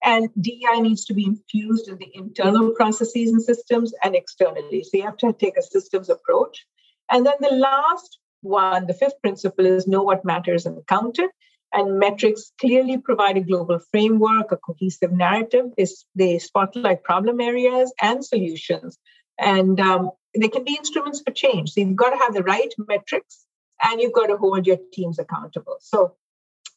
And 0.06 0.30
DEI 0.40 0.82
needs 0.82 1.06
to 1.06 1.16
be 1.16 1.26
infused 1.26 1.88
in 1.88 1.98
the 1.98 2.12
internal 2.14 2.72
processes 2.72 3.32
and 3.32 3.42
systems 3.42 3.92
and 4.04 4.16
externally. 4.16 4.84
So 4.84 4.98
you 4.98 5.04
have 5.04 5.18
to 5.18 5.34
take 5.34 5.58
a 5.58 5.64
systems 5.64 6.10
approach. 6.10 6.66
And 7.12 7.26
then 7.26 7.34
the 7.40 7.56
last 7.56 8.20
one, 8.42 8.86
the 8.86 8.94
fifth 8.94 9.20
principle 9.22 9.66
is 9.66 9.88
know 9.88 10.04
what 10.04 10.24
matters 10.24 10.68
and 10.68 10.86
count 10.86 11.18
it. 11.18 11.32
And 11.74 12.00
metrics 12.00 12.52
clearly 12.62 12.98
provide 13.00 13.38
a 13.38 13.42
global 13.42 13.80
framework, 13.92 14.52
a 14.52 14.58
cohesive 14.58 15.12
narrative. 15.12 15.66
They, 15.76 15.88
they 16.14 16.38
spotlight 16.38 17.04
problem 17.04 17.42
areas 17.42 17.92
and 18.00 18.24
solutions. 18.24 19.00
And 19.40 19.80
um, 19.80 20.12
they 20.40 20.50
can 20.50 20.64
be 20.64 20.76
instruments 20.76 21.22
for 21.26 21.34
change. 21.34 21.72
So 21.72 21.82
you've 21.82 21.96
got 21.96 22.12
to 22.12 22.18
have 22.18 22.34
the 22.34 22.44
right 22.44 22.74
metrics 22.78 23.46
and 23.82 24.00
you've 24.00 24.14
got 24.14 24.28
to 24.28 24.38
hold 24.38 24.68
your 24.68 24.78
teams 24.94 25.20
accountable. 25.20 25.78
So 25.82 26.16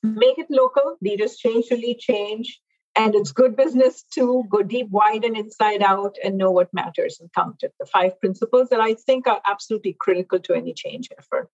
make 0.03 0.39
it 0.39 0.47
local, 0.51 0.97
leaders 1.03 1.37
change 1.37 1.67
to 1.67 1.77
lead 1.77 1.99
change. 1.99 2.61
And 2.99 3.15
it's 3.15 3.31
good 3.31 3.55
business 3.55 4.03
to 4.15 4.45
go 4.51 4.63
deep, 4.63 4.91
wide, 4.91 5.25
and 5.25 5.37
inside 5.37 5.83
out 5.83 6.17
and 6.25 6.37
know 6.37 6.51
what 6.51 6.75
matters 6.75 7.19
and 7.21 7.33
count 7.33 7.63
it. 7.63 7.73
The 7.79 7.87
five 7.87 8.21
principles 8.21 8.71
that 8.71 8.81
I 8.81 8.95
think 8.95 9.29
are 9.29 9.41
absolutely 9.47 9.97
critical 10.01 10.41
to 10.41 10.55
any 10.55 10.75
change 10.75 11.09
effort. 11.17 11.49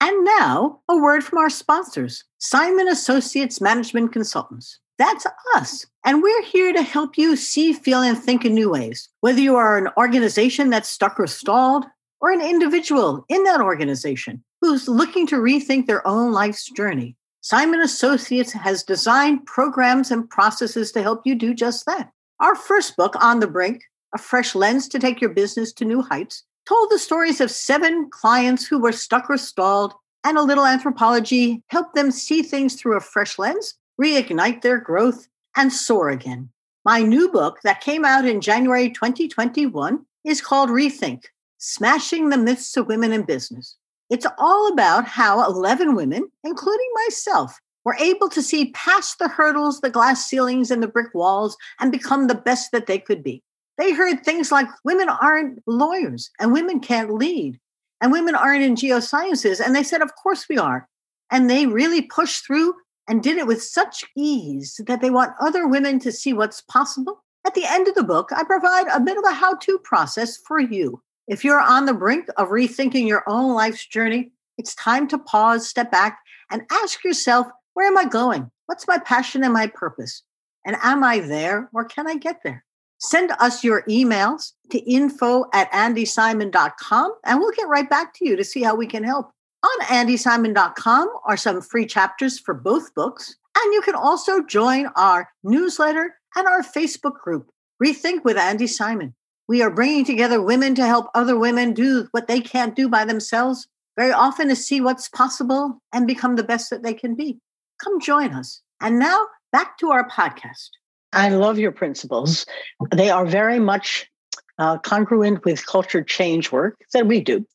And 0.00 0.24
now, 0.24 0.80
a 0.88 0.96
word 0.96 1.22
from 1.22 1.38
our 1.38 1.50
sponsors, 1.50 2.24
Simon 2.38 2.88
Associates 2.88 3.60
Management 3.60 4.12
Consultants. 4.12 4.80
That's 4.98 5.24
us. 5.54 5.86
And 6.04 6.20
we're 6.20 6.42
here 6.42 6.72
to 6.72 6.82
help 6.82 7.16
you 7.16 7.36
see, 7.36 7.72
feel, 7.72 8.02
and 8.02 8.18
think 8.18 8.44
in 8.44 8.52
new 8.52 8.70
ways. 8.70 9.08
Whether 9.20 9.40
you 9.40 9.54
are 9.54 9.78
an 9.78 9.88
organization 9.96 10.70
that's 10.70 10.88
stuck 10.88 11.20
or 11.20 11.28
stalled, 11.28 11.86
or 12.20 12.32
an 12.32 12.40
individual 12.40 13.24
in 13.28 13.44
that 13.44 13.60
organization 13.60 14.42
who's 14.60 14.88
looking 14.88 15.26
to 15.26 15.36
rethink 15.36 15.86
their 15.86 16.06
own 16.06 16.32
life's 16.32 16.70
journey, 16.70 17.16
Simon 17.44 17.80
Associates 17.80 18.52
has 18.52 18.84
designed 18.84 19.44
programs 19.46 20.12
and 20.12 20.30
processes 20.30 20.92
to 20.92 21.02
help 21.02 21.22
you 21.24 21.34
do 21.34 21.52
just 21.52 21.84
that. 21.86 22.08
Our 22.38 22.54
first 22.54 22.96
book, 22.96 23.16
On 23.20 23.40
the 23.40 23.48
Brink, 23.48 23.82
A 24.14 24.18
Fresh 24.18 24.54
Lens 24.54 24.86
to 24.88 25.00
Take 25.00 25.20
Your 25.20 25.30
Business 25.30 25.72
to 25.72 25.84
New 25.84 26.02
Heights, 26.02 26.44
told 26.68 26.88
the 26.88 27.00
stories 27.00 27.40
of 27.40 27.50
seven 27.50 28.08
clients 28.10 28.64
who 28.64 28.78
were 28.78 28.92
stuck 28.92 29.28
or 29.28 29.36
stalled, 29.36 29.92
and 30.22 30.38
a 30.38 30.42
little 30.42 30.64
anthropology 30.64 31.64
helped 31.66 31.96
them 31.96 32.12
see 32.12 32.42
things 32.42 32.76
through 32.76 32.96
a 32.96 33.00
fresh 33.00 33.36
lens, 33.40 33.74
reignite 34.00 34.62
their 34.62 34.78
growth, 34.78 35.26
and 35.56 35.72
soar 35.72 36.10
again. 36.10 36.48
My 36.84 37.02
new 37.02 37.28
book 37.28 37.58
that 37.64 37.80
came 37.80 38.04
out 38.04 38.24
in 38.24 38.40
January 38.40 38.88
2021 38.88 40.06
is 40.24 40.40
called 40.40 40.70
Rethink 40.70 41.24
Smashing 41.58 42.28
the 42.28 42.38
Myths 42.38 42.76
of 42.76 42.86
Women 42.86 43.12
in 43.12 43.22
Business. 43.22 43.76
It's 44.12 44.26
all 44.36 44.70
about 44.70 45.06
how 45.06 45.42
11 45.42 45.94
women, 45.94 46.28
including 46.44 46.90
myself, 47.06 47.58
were 47.86 47.96
able 47.98 48.28
to 48.28 48.42
see 48.42 48.70
past 48.72 49.18
the 49.18 49.26
hurdles, 49.26 49.80
the 49.80 49.88
glass 49.88 50.26
ceilings, 50.26 50.70
and 50.70 50.82
the 50.82 50.86
brick 50.86 51.14
walls 51.14 51.56
and 51.80 51.90
become 51.90 52.26
the 52.26 52.34
best 52.34 52.72
that 52.72 52.86
they 52.86 52.98
could 52.98 53.22
be. 53.22 53.42
They 53.78 53.94
heard 53.94 54.22
things 54.22 54.52
like 54.52 54.68
women 54.84 55.08
aren't 55.08 55.62
lawyers 55.66 56.30
and 56.38 56.52
women 56.52 56.78
can't 56.78 57.14
lead 57.14 57.58
and 58.02 58.12
women 58.12 58.34
aren't 58.34 58.62
in 58.62 58.74
geosciences. 58.74 59.64
And 59.64 59.74
they 59.74 59.82
said, 59.82 60.02
Of 60.02 60.14
course 60.14 60.46
we 60.46 60.58
are. 60.58 60.86
And 61.30 61.48
they 61.48 61.64
really 61.64 62.02
pushed 62.02 62.46
through 62.46 62.74
and 63.08 63.22
did 63.22 63.38
it 63.38 63.46
with 63.46 63.62
such 63.62 64.04
ease 64.14 64.78
that 64.86 65.00
they 65.00 65.08
want 65.08 65.32
other 65.40 65.66
women 65.66 65.98
to 66.00 66.12
see 66.12 66.34
what's 66.34 66.60
possible. 66.60 67.24
At 67.46 67.54
the 67.54 67.64
end 67.64 67.88
of 67.88 67.94
the 67.94 68.04
book, 68.04 68.28
I 68.30 68.44
provide 68.44 68.88
a 68.88 69.00
bit 69.00 69.16
of 69.16 69.24
a 69.24 69.32
how 69.32 69.54
to 69.54 69.78
process 69.78 70.36
for 70.36 70.60
you. 70.60 71.00
If 71.32 71.44
you're 71.44 71.62
on 71.62 71.86
the 71.86 71.94
brink 71.94 72.28
of 72.36 72.48
rethinking 72.48 73.08
your 73.08 73.24
own 73.26 73.54
life's 73.54 73.86
journey, 73.86 74.32
it's 74.58 74.74
time 74.74 75.08
to 75.08 75.16
pause, 75.16 75.66
step 75.66 75.90
back, 75.90 76.18
and 76.50 76.60
ask 76.70 77.02
yourself, 77.02 77.46
where 77.72 77.86
am 77.86 77.96
I 77.96 78.04
going? 78.04 78.50
What's 78.66 78.86
my 78.86 78.98
passion 78.98 79.42
and 79.42 79.54
my 79.54 79.66
purpose? 79.66 80.22
And 80.66 80.76
am 80.82 81.02
I 81.02 81.20
there 81.20 81.70
or 81.72 81.86
can 81.86 82.06
I 82.06 82.16
get 82.16 82.40
there? 82.44 82.66
Send 82.98 83.32
us 83.40 83.64
your 83.64 83.82
emails 83.84 84.52
to 84.72 84.78
info 84.80 85.46
at 85.54 85.72
andysimon.com 85.72 87.14
and 87.24 87.38
we'll 87.38 87.52
get 87.52 87.66
right 87.66 87.88
back 87.88 88.12
to 88.16 88.28
you 88.28 88.36
to 88.36 88.44
see 88.44 88.62
how 88.62 88.74
we 88.74 88.86
can 88.86 89.02
help. 89.02 89.30
On 89.64 89.86
andysimon.com 89.86 91.08
are 91.24 91.38
some 91.38 91.62
free 91.62 91.86
chapters 91.86 92.38
for 92.38 92.52
both 92.52 92.94
books. 92.94 93.36
And 93.58 93.72
you 93.72 93.80
can 93.80 93.94
also 93.94 94.42
join 94.42 94.88
our 94.96 95.30
newsletter 95.42 96.14
and 96.36 96.46
our 96.46 96.62
Facebook 96.62 97.14
group, 97.24 97.48
Rethink 97.82 98.22
with 98.22 98.36
Andy 98.36 98.66
Simon. 98.66 99.14
We 99.48 99.62
are 99.62 99.70
bringing 99.70 100.04
together 100.04 100.40
women 100.40 100.74
to 100.76 100.86
help 100.86 101.06
other 101.14 101.38
women 101.38 101.74
do 101.74 102.08
what 102.12 102.28
they 102.28 102.40
can't 102.40 102.76
do 102.76 102.88
by 102.88 103.04
themselves, 103.04 103.66
very 103.96 104.12
often 104.12 104.48
to 104.48 104.56
see 104.56 104.80
what's 104.80 105.08
possible 105.08 105.80
and 105.92 106.06
become 106.06 106.36
the 106.36 106.44
best 106.44 106.70
that 106.70 106.82
they 106.82 106.94
can 106.94 107.14
be. 107.14 107.38
Come 107.82 108.00
join 108.00 108.32
us. 108.32 108.62
And 108.80 108.98
now 108.98 109.26
back 109.52 109.78
to 109.78 109.90
our 109.90 110.08
podcast. 110.08 110.70
I 111.12 111.28
love 111.28 111.58
your 111.58 111.72
principles. 111.72 112.46
They 112.90 113.10
are 113.10 113.26
very 113.26 113.58
much 113.58 114.10
uh, 114.58 114.78
congruent 114.78 115.44
with 115.44 115.66
culture 115.66 116.02
change 116.02 116.50
work 116.52 116.78
that 116.92 117.06
we 117.06 117.20
do. 117.20 117.46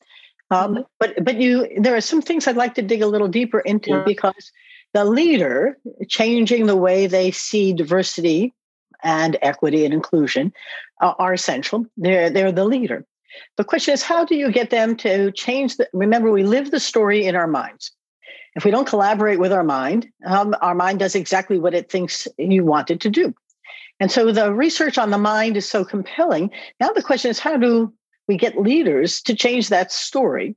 Um, 0.52 0.76
mm-hmm. 0.76 0.82
but 1.00 1.24
but 1.24 1.38
you, 1.38 1.68
there 1.78 1.96
are 1.96 2.02
some 2.02 2.22
things 2.22 2.48
I'd 2.48 2.56
like 2.56 2.76
to 2.76 2.82
dig 2.82 3.02
a 3.02 3.08
little 3.08 3.28
deeper 3.28 3.60
into 3.60 3.92
yeah. 3.92 4.04
because 4.06 4.52
the 4.94 5.04
leader 5.06 5.78
changing 6.08 6.66
the 6.66 6.76
way 6.76 7.08
they 7.08 7.32
see 7.32 7.74
diversity 7.74 8.54
and 9.08 9.38
equity 9.42 9.86
and 9.86 9.94
inclusion 9.94 10.52
uh, 11.02 11.14
are 11.18 11.34
essential. 11.34 11.86
They're 11.96 12.30
they're 12.30 12.52
the 12.52 12.66
leader. 12.66 13.06
The 13.56 13.64
question 13.64 13.94
is, 13.94 14.04
how 14.04 14.26
do 14.26 14.36
you 14.36 14.52
get 14.52 14.70
them 14.70 14.96
to 14.98 15.32
change? 15.32 15.78
The, 15.78 15.88
remember, 15.94 16.30
we 16.32 16.44
live 16.44 16.72
the 16.72 16.80
story 16.80 17.26
in 17.26 17.36
our 17.36 17.48
minds. 17.48 17.92
If 18.56 18.66
we 18.66 18.72
don't 18.72 18.88
collaborate 18.88 19.40
with 19.40 19.54
our 19.54 19.64
mind, 19.64 20.08
um, 20.26 20.56
our 20.62 20.76
mind 20.76 21.00
does 21.00 21.16
exactly 21.16 21.58
what 21.60 21.74
it 21.74 21.90
thinks 21.90 22.28
you 22.38 22.66
want 22.66 22.90
it 22.90 23.00
to 23.02 23.10
do. 23.10 23.34
And 24.00 24.12
so 24.12 24.32
the 24.32 24.54
research 24.54 24.98
on 24.98 25.12
the 25.12 25.18
mind 25.18 25.58
is 25.58 25.70
so 25.70 25.86
compelling. 25.86 26.52
Now 26.80 26.90
the 26.90 27.04
question 27.04 27.32
is 27.32 27.40
how 27.40 27.58
do 27.58 27.94
we 28.28 28.36
get 28.36 28.60
leaders 28.60 29.22
to 29.22 29.36
change 29.36 29.70
that 29.70 29.92
story 29.92 30.56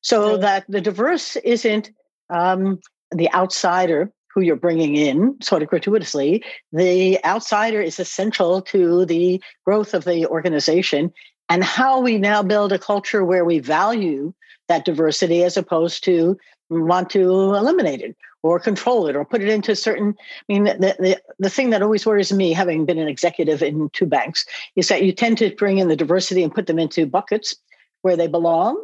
so 0.00 0.36
that 0.38 0.64
the 0.68 0.80
diverse 0.80 1.36
isn't 1.36 1.90
um, 2.30 2.80
the 3.10 3.30
outsider 3.34 4.10
who 4.34 4.40
you're 4.40 4.56
bringing 4.56 4.96
in 4.96 5.40
sort 5.42 5.62
of 5.62 5.68
gratuitously. 5.68 6.44
The 6.72 7.22
outsider 7.24 7.80
is 7.80 7.98
essential 7.98 8.62
to 8.62 9.04
the 9.06 9.42
growth 9.64 9.94
of 9.94 10.04
the 10.04 10.26
organization 10.26 11.12
and 11.48 11.64
how 11.64 12.00
we 12.00 12.16
now 12.16 12.42
build 12.42 12.72
a 12.72 12.78
culture 12.78 13.24
where 13.24 13.44
we 13.44 13.58
value 13.58 14.32
that 14.68 14.84
diversity 14.84 15.42
as 15.42 15.56
opposed 15.56 16.04
to 16.04 16.38
want 16.70 17.10
to 17.10 17.22
eliminate 17.54 18.00
it 18.00 18.16
or 18.42 18.60
control 18.60 19.08
it 19.08 19.16
or 19.16 19.24
put 19.24 19.42
it 19.42 19.48
into 19.48 19.74
certain 19.74 20.14
i 20.18 20.52
mean 20.52 20.64
the, 20.64 20.94
the, 21.00 21.20
the 21.40 21.50
thing 21.50 21.70
that 21.70 21.82
always 21.82 22.06
worries 22.06 22.32
me 22.32 22.52
having 22.52 22.86
been 22.86 22.98
an 22.98 23.08
executive 23.08 23.60
in 23.60 23.90
two 23.92 24.06
banks 24.06 24.46
is 24.76 24.86
that 24.86 25.02
you 25.02 25.12
tend 25.12 25.36
to 25.36 25.54
bring 25.56 25.78
in 25.78 25.88
the 25.88 25.96
diversity 25.96 26.44
and 26.44 26.54
put 26.54 26.68
them 26.68 26.78
into 26.78 27.04
buckets 27.04 27.56
where 28.02 28.16
they 28.16 28.28
belong 28.28 28.82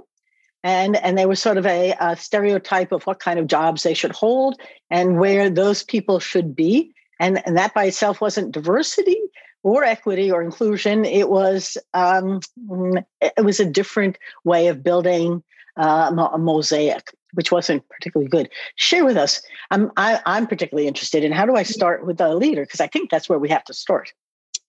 and 0.66 0.96
and 0.96 1.16
they 1.16 1.26
were 1.26 1.36
sort 1.36 1.58
of 1.58 1.64
a, 1.64 1.94
a 2.00 2.16
stereotype 2.16 2.90
of 2.90 3.04
what 3.04 3.20
kind 3.20 3.38
of 3.38 3.46
jobs 3.46 3.84
they 3.84 3.94
should 3.94 4.10
hold 4.10 4.60
and 4.90 5.20
where 5.20 5.48
those 5.48 5.84
people 5.84 6.18
should 6.18 6.56
be 6.56 6.92
and, 7.20 7.40
and 7.46 7.56
that 7.56 7.72
by 7.72 7.84
itself 7.84 8.20
wasn't 8.20 8.52
diversity 8.52 9.20
or 9.62 9.84
equity 9.84 10.30
or 10.30 10.42
inclusion 10.42 11.04
it 11.04 11.30
was 11.30 11.78
um, 11.94 12.40
it 13.20 13.44
was 13.44 13.60
a 13.60 13.64
different 13.64 14.18
way 14.44 14.66
of 14.66 14.82
building 14.82 15.42
uh, 15.76 16.10
a 16.32 16.38
mosaic 16.38 17.12
which 17.32 17.52
wasn't 17.52 17.86
particularly 17.90 18.30
good. 18.30 18.48
Share 18.76 19.04
with 19.04 19.16
us. 19.18 19.42
I'm 19.70 19.92
I, 19.96 20.14
am 20.14 20.20
i 20.24 20.36
am 20.38 20.46
particularly 20.46 20.88
interested 20.88 21.22
in 21.22 21.32
how 21.32 21.44
do 21.44 21.54
I 21.54 21.64
start 21.64 22.06
with 22.06 22.16
the 22.16 22.34
leader 22.34 22.62
because 22.62 22.80
I 22.80 22.86
think 22.86 23.10
that's 23.10 23.28
where 23.28 23.38
we 23.38 23.50
have 23.50 23.64
to 23.64 23.74
start. 23.74 24.12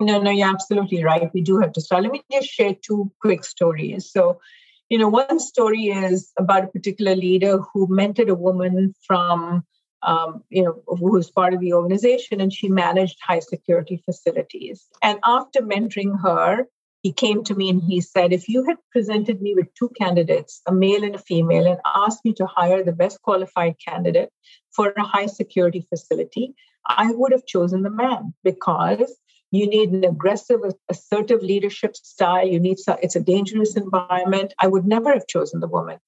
No, 0.01 0.21
no, 0.21 0.29
you're 0.29 0.49
absolutely 0.49 1.01
right. 1.03 1.33
We 1.33 1.41
do 1.41 1.59
have 1.59 1.71
to 1.73 1.81
start. 1.81 2.03
Let 2.03 2.11
me 2.11 2.23
just 2.29 2.49
share 2.49 2.75
two 2.75 3.09
quick 3.21 3.45
stories. 3.45 4.11
So, 4.11 4.41
you 4.89 4.97
know, 4.97 5.09
one 5.09 5.39
story 5.39 5.87
is 5.87 6.31
about 6.37 6.63
a 6.63 6.67
particular 6.67 7.15
leader 7.15 7.57
who 7.57 7.87
mentored 7.87 8.29
a 8.29 8.35
woman 8.35 8.93
from, 9.05 9.63
um, 10.01 10.43
you 10.49 10.63
know, 10.63 10.81
who 10.87 11.11
was 11.11 11.29
part 11.29 11.53
of 11.53 11.59
the 11.59 11.73
organization, 11.73 12.39
and 12.39 12.53
she 12.53 12.69
managed 12.69 13.17
high 13.21 13.39
security 13.39 14.01
facilities. 14.05 14.85
And 15.01 15.19
after 15.23 15.61
mentoring 15.61 16.21
her, 16.21 16.67
he 17.03 17.11
came 17.11 17.43
to 17.45 17.55
me 17.55 17.69
and 17.69 17.81
he 17.81 18.01
said, 18.01 18.33
If 18.33 18.49
you 18.49 18.63
had 18.65 18.77
presented 18.91 19.41
me 19.41 19.53
with 19.55 19.73
two 19.75 19.89
candidates, 19.99 20.61
a 20.65 20.73
male 20.73 21.03
and 21.03 21.15
a 21.15 21.19
female, 21.19 21.67
and 21.67 21.79
asked 21.85 22.23
me 22.25 22.33
to 22.33 22.45
hire 22.45 22.83
the 22.83 22.91
best 22.91 23.21
qualified 23.21 23.75
candidate 23.85 24.29
for 24.71 24.93
a 24.97 25.03
high 25.03 25.27
security 25.27 25.85
facility, 25.89 26.53
I 26.87 27.11
would 27.11 27.33
have 27.33 27.45
chosen 27.45 27.83
the 27.83 27.89
man 27.89 28.33
because 28.43 29.15
you 29.51 29.67
need 29.67 29.91
an 29.91 30.03
aggressive, 30.03 30.59
assertive 30.89 31.41
leadership 31.41 31.95
style. 31.95 32.45
You 32.47 32.59
need 32.59 32.77
it's 33.01 33.15
a 33.15 33.21
dangerous 33.21 33.75
environment. 33.75 34.53
I 34.59 34.67
would 34.67 34.85
never 34.85 35.13
have 35.13 35.27
chosen 35.27 35.59
the 35.59 35.67
woman. 35.67 35.99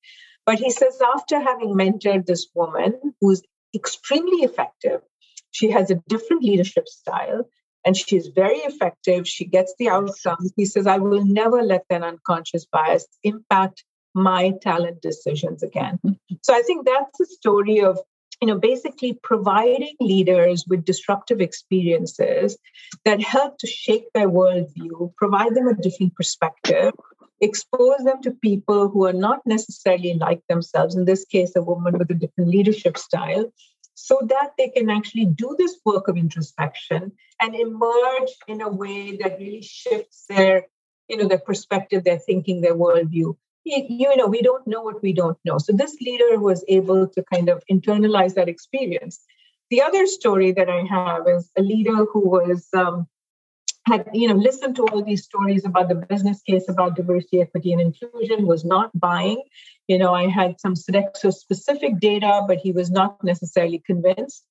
But 0.46 0.60
he 0.60 0.72
says, 0.72 1.00
after 1.15 1.39
having 1.39 1.75
mentored 1.75 2.25
this 2.25 2.48
woman 2.53 3.13
who's 3.22 3.41
extremely 3.75 4.43
effective, 4.43 5.01
she 5.51 5.69
has 5.72 5.91
a 5.91 6.01
different 6.08 6.43
leadership 6.43 6.88
style 6.88 7.48
and 7.86 7.96
she's 7.96 8.27
very 8.27 8.58
effective. 8.58 9.27
She 9.27 9.46
gets 9.46 9.74
the 9.79 9.89
outcomes. 9.89 10.51
He 10.55 10.65
says, 10.65 10.88
I 10.88 10.98
will 10.98 11.25
never 11.25 11.62
let 11.62 11.84
that 11.89 12.03
unconscious 12.03 12.65
bias 12.65 13.08
impact 13.24 13.84
my 14.13 14.53
talent 14.62 15.01
decisions 15.01 15.63
again. 15.63 16.00
Mm-hmm. 16.05 16.36
So 16.43 16.53
I 16.53 16.62
think 16.62 16.86
that's 16.86 17.17
the 17.17 17.25
story 17.25 17.81
of 17.81 18.00
you 18.41 18.48
know 18.48 18.58
basically 18.58 19.13
providing 19.24 19.96
leaders 20.00 20.65
with 20.67 20.86
disruptive 20.86 21.41
experiences 21.41 22.58
that 23.05 23.22
help 23.22 23.58
to 23.58 23.67
shake 23.67 24.12
their 24.13 24.29
worldview 24.29 25.13
provide 25.15 25.53
them 25.55 25.67
a 25.67 25.75
different 25.75 26.15
perspective 26.15 26.93
expose 27.41 28.03
them 28.03 28.22
to 28.22 28.31
people 28.31 28.89
who 28.89 29.05
are 29.05 29.13
not 29.13 29.39
necessarily 29.46 30.13
like 30.15 30.41
themselves 30.48 30.96
in 30.96 31.05
this 31.05 31.25
case 31.25 31.55
a 31.55 31.62
woman 31.62 31.98
with 31.98 32.12
a 32.12 32.13
different 32.13 32.50
leadership 32.50 32.98
style 32.98 33.51
so 33.93 34.22
that 34.27 34.51
they 34.58 34.69
can 34.69 34.89
actually 34.89 35.25
do 35.25 35.55
this 35.58 35.77
work 35.86 36.08
of 36.08 36.17
introspection 36.17 37.12
and 37.41 37.55
emerge 37.55 38.31
in 38.48 38.62
a 38.62 38.69
way 38.69 39.17
that 39.17 39.38
really 39.39 39.62
shifts 39.62 40.25
their 40.29 40.67
you 41.10 41.17
know 41.17 41.27
their 41.27 41.39
perspective 41.39 42.03
their 42.03 42.19
thinking 42.19 42.62
their 42.62 42.75
worldview 42.75 43.36
you 43.66 44.16
know 44.16 44.28
we 44.28 44.42
don't 44.42 44.66
know 44.68 44.82
what 44.82 45.01
we 45.01 45.13
don't 45.13 45.38
know. 45.46 45.58
So 45.58 45.74
this 45.74 45.96
leader 46.01 46.39
was 46.39 46.63
able 46.68 47.08
to 47.08 47.24
kind 47.34 47.50
of 47.50 47.63
internalize 47.72 48.34
that 48.36 48.50
experience. 48.50 49.20
The 49.70 49.82
other 49.82 50.08
story 50.08 50.51
that 50.54 50.70
i 50.70 50.84
have 50.89 51.28
is 51.28 51.51
a 51.58 51.62
leader 51.62 52.06
who 52.06 52.28
was 52.28 52.68
um, 52.74 53.08
had 53.86 54.10
you 54.13 54.28
know 54.28 54.36
listened 54.36 54.75
to 54.78 54.84
all 54.88 55.04
these 55.04 55.24
stories 55.24 55.66
about 55.66 55.89
the 55.89 55.96
business 55.96 56.42
case 56.42 56.68
about 56.70 56.96
diversity 56.96 57.42
equity 57.42 57.72
and 57.74 57.82
inclusion 57.82 58.48
was 58.48 58.66
not 58.66 58.92
buying. 59.00 59.44
You 59.88 59.98
know 59.98 60.13
i 60.13 60.28
had 60.28 60.60
some 60.60 60.75
sodexo 60.75 61.34
specific 61.34 62.00
data 62.00 62.42
but 62.48 62.58
he 62.58 62.72
was 62.72 62.89
not 62.89 63.24
necessarily 63.24 63.84
convinced. 63.86 64.44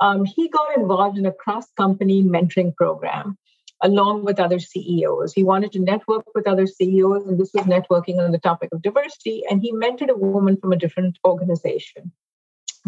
Um, 0.00 0.24
he 0.24 0.48
got 0.48 0.78
involved 0.78 1.18
in 1.18 1.26
a 1.26 1.32
cross 1.32 1.66
company 1.76 2.22
mentoring 2.22 2.74
program 2.74 3.36
along 3.82 4.24
with 4.24 4.38
other 4.38 4.58
CEOs. 4.58 5.32
He 5.32 5.42
wanted 5.42 5.72
to 5.72 5.80
network 5.80 6.24
with 6.34 6.46
other 6.46 6.66
CEOs, 6.66 7.26
and 7.26 7.38
this 7.38 7.52
was 7.54 7.64
networking 7.64 8.18
on 8.18 8.32
the 8.32 8.38
topic 8.38 8.70
of 8.72 8.82
diversity. 8.82 9.42
And 9.48 9.62
he 9.62 9.72
mentored 9.72 10.10
a 10.10 10.16
woman 10.16 10.56
from 10.56 10.72
a 10.72 10.76
different 10.76 11.18
organization, 11.24 12.12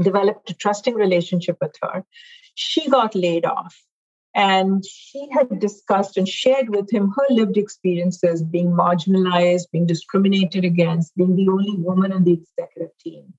developed 0.01 0.51
a 0.51 0.55
trusting 0.55 0.95
relationship 0.95 1.57
with 1.61 1.75
her. 1.83 2.05
She 2.55 2.89
got 2.89 3.15
laid 3.15 3.45
off. 3.45 3.77
And 4.35 4.83
she 4.87 5.29
had 5.31 5.61
discussed 5.61 6.17
and 6.17 6.27
shared 6.27 6.71
with 6.71 6.91
him 6.91 7.13
her 7.15 7.27
lived 7.29 7.59
experiences 7.59 8.43
being 8.43 8.73
marginalized, 8.73 9.71
being 9.73 9.87
discriminated 9.87 10.65
against, 10.65 11.15
being 11.17 11.37
the 11.37 11.49
only 11.51 11.77
woman 11.77 12.13
on 12.13 12.25
the 12.25 12.33
executive 12.33 12.97
team. 12.99 13.35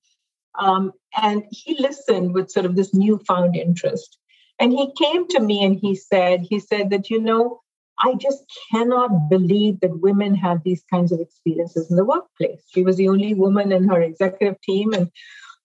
Um, 0.56 0.92
and 1.20 1.42
he 1.50 1.76
listened 1.80 2.32
with 2.32 2.50
sort 2.50 2.66
of 2.66 2.76
this 2.76 2.94
newfound 2.94 3.56
interest. 3.56 4.18
And 4.58 4.72
he 4.72 4.92
came 4.96 5.26
to 5.28 5.40
me 5.40 5.64
and 5.64 5.76
he 5.76 5.94
said, 5.94 6.42
he 6.42 6.60
said 6.60 6.90
that, 6.90 7.10
you 7.10 7.20
know, 7.20 7.60
I 7.98 8.14
just 8.14 8.44
cannot 8.70 9.28
believe 9.28 9.80
that 9.80 10.00
women 10.00 10.34
have 10.36 10.62
these 10.62 10.82
kinds 10.90 11.12
of 11.12 11.20
experiences 11.20 11.90
in 11.90 11.96
the 11.96 12.04
workplace. 12.04 12.62
She 12.72 12.82
was 12.82 12.96
the 12.96 13.08
only 13.08 13.34
woman 13.34 13.72
in 13.72 13.88
her 13.88 14.00
executive 14.00 14.60
team. 14.62 14.92
And 14.92 15.10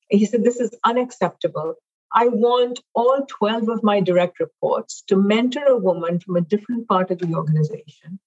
he 0.10 0.25
said, 0.25 0.43
This 0.43 0.60
is 0.60 0.75
unacceptable. 0.86 1.75
I 2.12 2.27
want 2.27 2.79
all 2.96 3.25
12 3.27 3.69
of 3.69 3.84
my 3.84 4.00
direct 4.00 4.39
reports 4.39 5.03
to 5.08 5.15
mentor 5.15 5.65
a 5.65 5.77
woman 5.77 6.19
from 6.19 6.38
a 6.38 6.41
different 6.41 6.88
part 6.88 7.12
of 7.12 7.19
the 7.19 7.34
organization. 7.36 8.19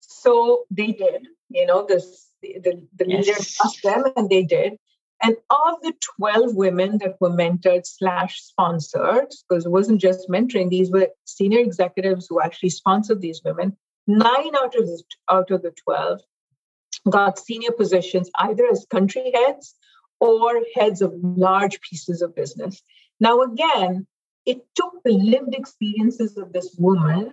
So 0.00 0.64
they 0.70 0.92
did, 0.92 1.26
you 1.48 1.64
know, 1.64 1.86
this, 1.86 2.28
the, 2.42 2.58
the, 2.62 2.86
the 2.96 3.08
yes. 3.08 3.26
leader 3.26 3.38
asked 3.64 3.82
them 3.82 4.12
and 4.16 4.28
they 4.28 4.42
did. 4.42 4.76
And 5.22 5.36
of 5.50 5.74
the 5.82 5.92
12 6.18 6.54
women 6.54 6.98
that 6.98 7.16
were 7.20 7.30
mentored 7.30 7.86
slash 7.86 8.40
sponsored, 8.40 9.28
because 9.48 9.66
it 9.66 9.70
wasn't 9.70 10.00
just 10.00 10.28
mentoring, 10.30 10.70
these 10.70 10.90
were 10.90 11.08
senior 11.26 11.60
executives 11.60 12.26
who 12.28 12.40
actually 12.40 12.70
sponsored 12.70 13.20
these 13.20 13.42
women. 13.44 13.76
Nine 14.06 14.56
out 14.56 14.74
of 14.74 14.86
the, 14.86 15.02
out 15.28 15.50
of 15.50 15.62
the 15.62 15.72
12 15.84 16.20
got 17.10 17.38
senior 17.38 17.72
positions 17.72 18.30
either 18.38 18.66
as 18.70 18.86
country 18.90 19.30
heads 19.34 19.74
or 20.20 20.60
heads 20.74 21.02
of 21.02 21.12
large 21.22 21.80
pieces 21.82 22.22
of 22.22 22.34
business. 22.34 22.82
Now, 23.20 23.42
again, 23.42 24.06
it 24.46 24.62
took 24.74 24.94
the 25.04 25.12
lived 25.12 25.54
experiences 25.54 26.36
of 26.38 26.52
this 26.52 26.74
woman 26.78 27.32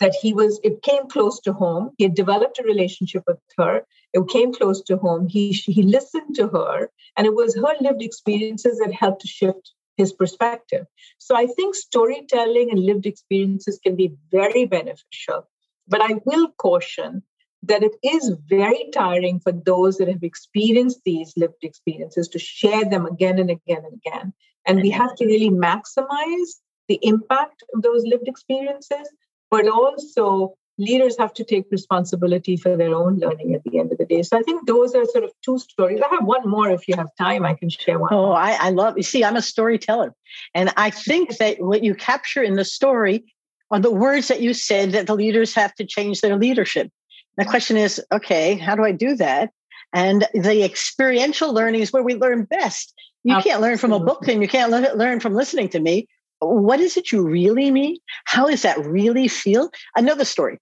that 0.00 0.14
he 0.20 0.34
was 0.34 0.60
it 0.62 0.82
came 0.82 1.08
close 1.08 1.40
to 1.40 1.52
home. 1.52 1.90
He 1.98 2.04
had 2.04 2.14
developed 2.14 2.58
a 2.58 2.64
relationship 2.64 3.22
with 3.26 3.38
her. 3.58 3.86
It 4.12 4.28
came 4.28 4.52
close 4.52 4.82
to 4.82 4.96
home. 4.96 5.28
He 5.28 5.52
he 5.52 5.82
listened 5.82 6.36
to 6.36 6.48
her 6.48 6.90
and 7.16 7.26
it 7.26 7.34
was 7.34 7.54
her 7.56 7.74
lived 7.80 8.02
experiences 8.02 8.78
that 8.78 8.92
helped 8.92 9.22
to 9.22 9.28
shift 9.28 9.72
his 9.96 10.12
perspective. 10.12 10.86
So 11.18 11.36
i 11.36 11.46
think 11.46 11.74
storytelling 11.74 12.70
and 12.70 12.80
lived 12.80 13.06
experiences 13.06 13.78
can 13.82 13.96
be 13.96 14.12
very 14.30 14.64
beneficial 14.66 15.48
but 15.86 16.00
i 16.00 16.14
will 16.24 16.48
caution 16.66 17.22
that 17.66 17.82
it 17.82 17.96
is 18.02 18.32
very 18.46 18.90
tiring 18.92 19.40
for 19.40 19.52
those 19.52 19.96
that 19.96 20.08
have 20.08 20.22
experienced 20.22 21.00
these 21.04 21.32
lived 21.36 21.62
experiences 21.62 22.28
to 22.28 22.38
share 22.38 22.84
them 22.84 23.06
again 23.06 23.38
and 23.38 23.50
again 23.50 23.82
and 23.84 23.94
again. 23.94 24.32
And 24.66 24.82
we 24.82 24.90
have 24.90 25.14
to 25.16 25.26
really 25.26 25.50
maximize 25.50 26.60
the 26.88 26.98
impact 27.02 27.62
of 27.74 27.82
those 27.82 28.04
lived 28.04 28.28
experiences 28.28 29.08
but 29.54 29.68
also 29.68 30.52
leaders 30.78 31.16
have 31.16 31.32
to 31.32 31.44
take 31.44 31.64
responsibility 31.70 32.56
for 32.56 32.76
their 32.76 32.92
own 32.92 33.20
learning 33.20 33.54
at 33.54 33.62
the 33.62 33.78
end 33.78 33.92
of 33.92 33.98
the 33.98 34.04
day. 34.04 34.20
So 34.24 34.36
I 34.36 34.42
think 34.42 34.66
those 34.66 34.92
are 34.96 35.04
sort 35.04 35.22
of 35.22 35.30
two 35.44 35.60
stories. 35.60 36.00
I 36.04 36.12
have 36.12 36.24
one 36.24 36.48
more 36.48 36.70
if 36.70 36.88
you 36.88 36.96
have 36.96 37.06
time, 37.16 37.46
I 37.46 37.54
can 37.54 37.68
share 37.68 38.00
one. 38.00 38.12
Oh, 38.12 38.32
I, 38.32 38.56
I 38.60 38.70
love 38.70 38.96
you 38.96 39.04
see, 39.04 39.22
I'm 39.22 39.36
a 39.36 39.42
storyteller. 39.42 40.12
And 40.54 40.72
I 40.76 40.90
think 40.90 41.36
that 41.40 41.60
what 41.60 41.84
you 41.84 41.94
capture 41.94 42.42
in 42.42 42.54
the 42.54 42.64
story 42.64 43.24
are 43.70 43.78
the 43.78 43.92
words 43.92 44.26
that 44.26 44.40
you 44.40 44.54
said 44.54 44.90
that 44.90 45.06
the 45.06 45.14
leaders 45.14 45.54
have 45.54 45.72
to 45.76 45.84
change 45.84 46.20
their 46.20 46.36
leadership. 46.36 46.90
The 47.36 47.44
question 47.44 47.76
is, 47.76 48.02
okay, 48.12 48.56
how 48.56 48.74
do 48.74 48.84
I 48.84 48.92
do 48.92 49.14
that? 49.16 49.50
And 49.92 50.26
the 50.34 50.64
experiential 50.64 51.52
learning 51.52 51.80
is 51.80 51.92
where 51.92 52.02
we 52.02 52.16
learn 52.16 52.44
best. 52.44 52.92
You 53.22 53.36
Absolutely. 53.36 53.50
can't 53.50 53.62
learn 53.62 53.78
from 53.78 53.92
a 53.92 54.00
book 54.00 54.26
and 54.26 54.42
you 54.42 54.48
can't 54.48 54.70
learn 54.70 55.20
from 55.20 55.34
listening 55.34 55.68
to 55.70 55.80
me 55.80 56.08
what 56.46 56.80
is 56.80 56.96
it 56.96 57.12
you 57.12 57.22
really 57.22 57.70
mean? 57.70 57.96
How 58.24 58.48
does 58.48 58.62
that 58.62 58.84
really 58.84 59.28
feel? 59.28 59.70
Another 59.96 60.24
story. 60.24 60.58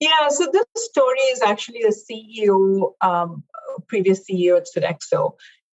Yeah, 0.00 0.28
so 0.28 0.48
this 0.52 0.64
story 0.76 1.20
is 1.32 1.42
actually 1.42 1.82
a 1.82 1.90
CEO, 1.90 2.92
um, 3.00 3.44
previous 3.86 4.28
CEO 4.28 4.56
at 4.56 4.66
Sodexo. 4.66 5.34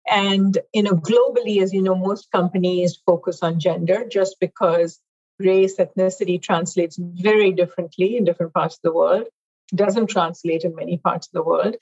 And 0.10 0.58
you 0.74 0.84
know, 0.84 0.94
globally, 0.94 1.62
as 1.62 1.74
you 1.74 1.82
know, 1.82 1.96
most 1.96 2.32
companies 2.32 3.00
focus 3.06 3.44
on 3.44 3.60
gender 3.60 4.06
just 4.10 4.38
because 4.40 5.00
race, 5.40 5.78
ethnicity 5.78 6.42
translates 6.42 6.98
very 7.00 7.52
differently 7.52 8.18
in 8.18 8.26
different 8.26 8.54
parts 8.54 8.76
of 8.76 8.82
the 8.84 8.94
world. 8.94 9.26
Doesn't 9.74 10.08
translate 10.08 10.64
in 10.64 10.76
many 10.76 10.98
parts 10.98 11.28
of 11.28 11.34
the 11.34 11.44
world. 11.44 11.76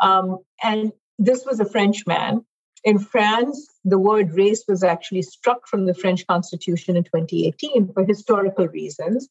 Um, 0.00 0.38
and 0.62 0.92
this 1.18 1.44
was 1.44 1.60
a 1.60 1.64
French 1.64 2.06
man 2.06 2.44
in 2.84 2.98
France, 2.98 3.68
the 3.86 3.98
word 3.98 4.34
race 4.34 4.64
was 4.66 4.82
actually 4.82 5.22
struck 5.22 5.68
from 5.68 5.86
the 5.86 5.94
French 5.94 6.26
Constitution 6.26 6.96
in 6.96 7.04
2018 7.04 7.92
for 7.92 8.04
historical 8.04 8.66
reasons. 8.66 9.28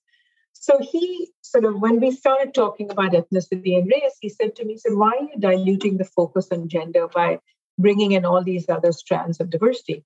So 0.54 0.80
he 0.80 1.30
sort 1.42 1.66
of, 1.66 1.82
when 1.82 2.00
we 2.00 2.12
started 2.12 2.54
talking 2.54 2.90
about 2.90 3.12
ethnicity 3.12 3.78
and 3.78 3.92
race, 3.92 4.16
he 4.22 4.30
said 4.30 4.56
to 4.56 4.66
me, 4.66 4.74
he 4.74 4.80
said, 4.80 4.94
why 4.94 5.12
are 5.12 5.24
you 5.24 5.38
diluting 5.38 5.98
the 5.98 6.06
focus 6.06 6.48
on 6.54 6.70
gender 6.70 7.10
by 7.10 7.40
bringing 7.78 8.14
in 8.14 8.24
all 8.24 8.42
these 8.42 8.70
other 8.70 8.94
strands 8.94 9.42
of 9.42 9.50
diversity? 9.50 10.06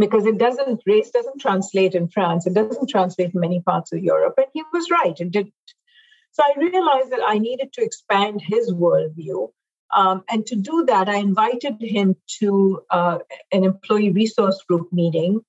Because 0.00 0.24
it 0.24 0.38
doesn't, 0.38 0.80
race 0.86 1.10
doesn't 1.10 1.38
translate 1.38 1.94
in 1.94 2.08
France, 2.08 2.46
it 2.46 2.54
doesn't 2.54 2.88
translate 2.88 3.34
in 3.34 3.40
many 3.40 3.60
parts 3.60 3.92
of 3.92 4.02
Europe. 4.02 4.34
And 4.38 4.46
he 4.54 4.62
was 4.72 4.90
right, 4.90 5.20
it 5.20 5.30
didn't. 5.30 5.52
So 6.30 6.42
I 6.42 6.58
realized 6.58 7.10
that 7.10 7.20
I 7.22 7.36
needed 7.36 7.74
to 7.74 7.84
expand 7.84 8.40
his 8.40 8.72
worldview 8.72 9.50
um, 9.92 10.24
and 10.28 10.46
to 10.46 10.56
do 10.56 10.84
that, 10.86 11.08
I 11.08 11.16
invited 11.16 11.76
him 11.80 12.16
to 12.40 12.82
uh, 12.90 13.18
an 13.52 13.64
employee 13.64 14.10
resource 14.10 14.62
group 14.68 14.92
meeting 14.92 15.40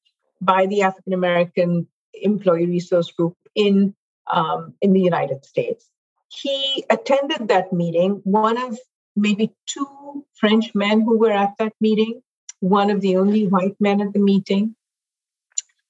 by 0.42 0.66
the 0.66 0.82
African 0.82 1.14
American 1.14 1.88
Employee 2.14 2.68
Resource 2.68 3.12
Group 3.12 3.36
in 3.56 3.96
um, 4.32 4.74
in 4.82 4.94
the 4.94 5.02
United 5.02 5.46
States. 5.46 5.90
He 6.30 6.84
attended 6.90 7.48
that 7.48 7.72
meeting. 7.72 8.22
One 8.24 8.58
of 8.58 8.78
maybe 9.16 9.54
two 9.66 10.26
French 10.34 10.74
men 10.74 11.02
who 11.02 11.18
were 11.18 11.32
at 11.32 11.54
that 11.60 11.74
meeting. 11.80 12.22
One 12.60 12.90
of 12.90 13.02
the 13.02 13.18
only 13.18 13.48
white 13.48 13.76
men 13.80 14.02
at 14.02 14.14
the 14.14 14.20
meeting. 14.20 14.76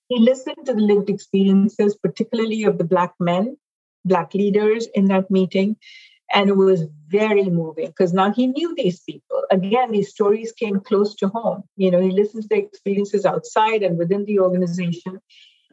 He 0.09 0.19
listened 0.19 0.65
to 0.65 0.73
the 0.73 0.81
lived 0.81 1.09
experiences, 1.09 1.95
particularly 1.95 2.63
of 2.63 2.77
the 2.77 2.83
Black 2.83 3.13
men, 3.19 3.57
Black 4.05 4.33
leaders 4.33 4.87
in 4.93 5.05
that 5.05 5.31
meeting. 5.31 5.77
And 6.33 6.49
it 6.49 6.57
was 6.57 6.85
very 7.07 7.43
moving 7.43 7.87
because 7.87 8.13
now 8.13 8.31
he 8.31 8.47
knew 8.47 8.73
these 8.75 9.01
people. 9.01 9.43
Again, 9.51 9.91
these 9.91 10.09
stories 10.09 10.51
came 10.51 10.79
close 10.79 11.15
to 11.15 11.27
home. 11.27 11.63
You 11.75 11.91
know, 11.91 12.01
he 12.01 12.11
listens 12.11 12.47
to 12.47 12.57
experiences 12.57 13.25
outside 13.25 13.83
and 13.83 13.97
within 13.97 14.25
the 14.25 14.39
organization. 14.39 15.19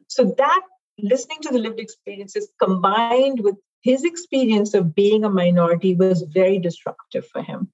So 0.08 0.34
that 0.36 0.60
listening 0.98 1.38
to 1.42 1.52
the 1.52 1.58
lived 1.58 1.80
experiences 1.80 2.48
combined 2.62 3.40
with 3.40 3.56
his 3.82 4.04
experience 4.04 4.74
of 4.74 4.94
being 4.94 5.24
a 5.24 5.30
minority 5.30 5.94
was 5.94 6.22
very 6.22 6.58
disruptive 6.58 7.26
for 7.26 7.42
him. 7.42 7.72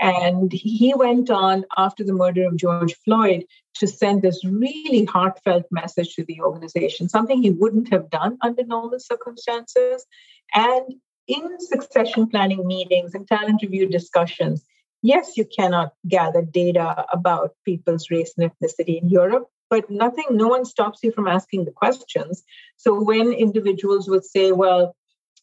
And 0.00 0.50
he 0.52 0.94
went 0.94 1.28
on 1.28 1.66
after 1.76 2.02
the 2.02 2.14
murder 2.14 2.46
of 2.46 2.56
George 2.56 2.94
Floyd 3.04 3.44
to 3.74 3.86
send 3.86 4.22
this 4.22 4.42
really 4.42 5.04
heartfelt 5.04 5.66
message 5.70 6.14
to 6.14 6.24
the 6.24 6.40
organization, 6.40 7.10
something 7.10 7.42
he 7.42 7.50
wouldn't 7.50 7.92
have 7.92 8.08
done 8.08 8.38
under 8.40 8.64
normal 8.64 8.98
circumstances. 8.98 10.06
And 10.54 10.94
in 11.26 11.60
succession 11.60 12.28
planning 12.28 12.66
meetings 12.66 13.14
and 13.14 13.26
talent 13.26 13.62
review 13.62 13.88
discussions, 13.88 14.64
yes, 15.02 15.36
you 15.36 15.44
cannot 15.44 15.92
gather 16.08 16.42
data 16.42 17.06
about 17.12 17.54
people's 17.64 18.10
race 18.10 18.34
and 18.36 18.50
ethnicity 18.50 19.00
in 19.00 19.08
Europe, 19.08 19.48
but 19.68 19.90
nothing, 19.90 20.26
no 20.30 20.48
one 20.48 20.64
stops 20.64 21.00
you 21.02 21.12
from 21.12 21.26
asking 21.26 21.64
the 21.64 21.72
questions. 21.72 22.44
So 22.76 23.02
when 23.02 23.32
individuals 23.32 24.08
would 24.08 24.24
say, 24.24 24.52
well, 24.52 24.94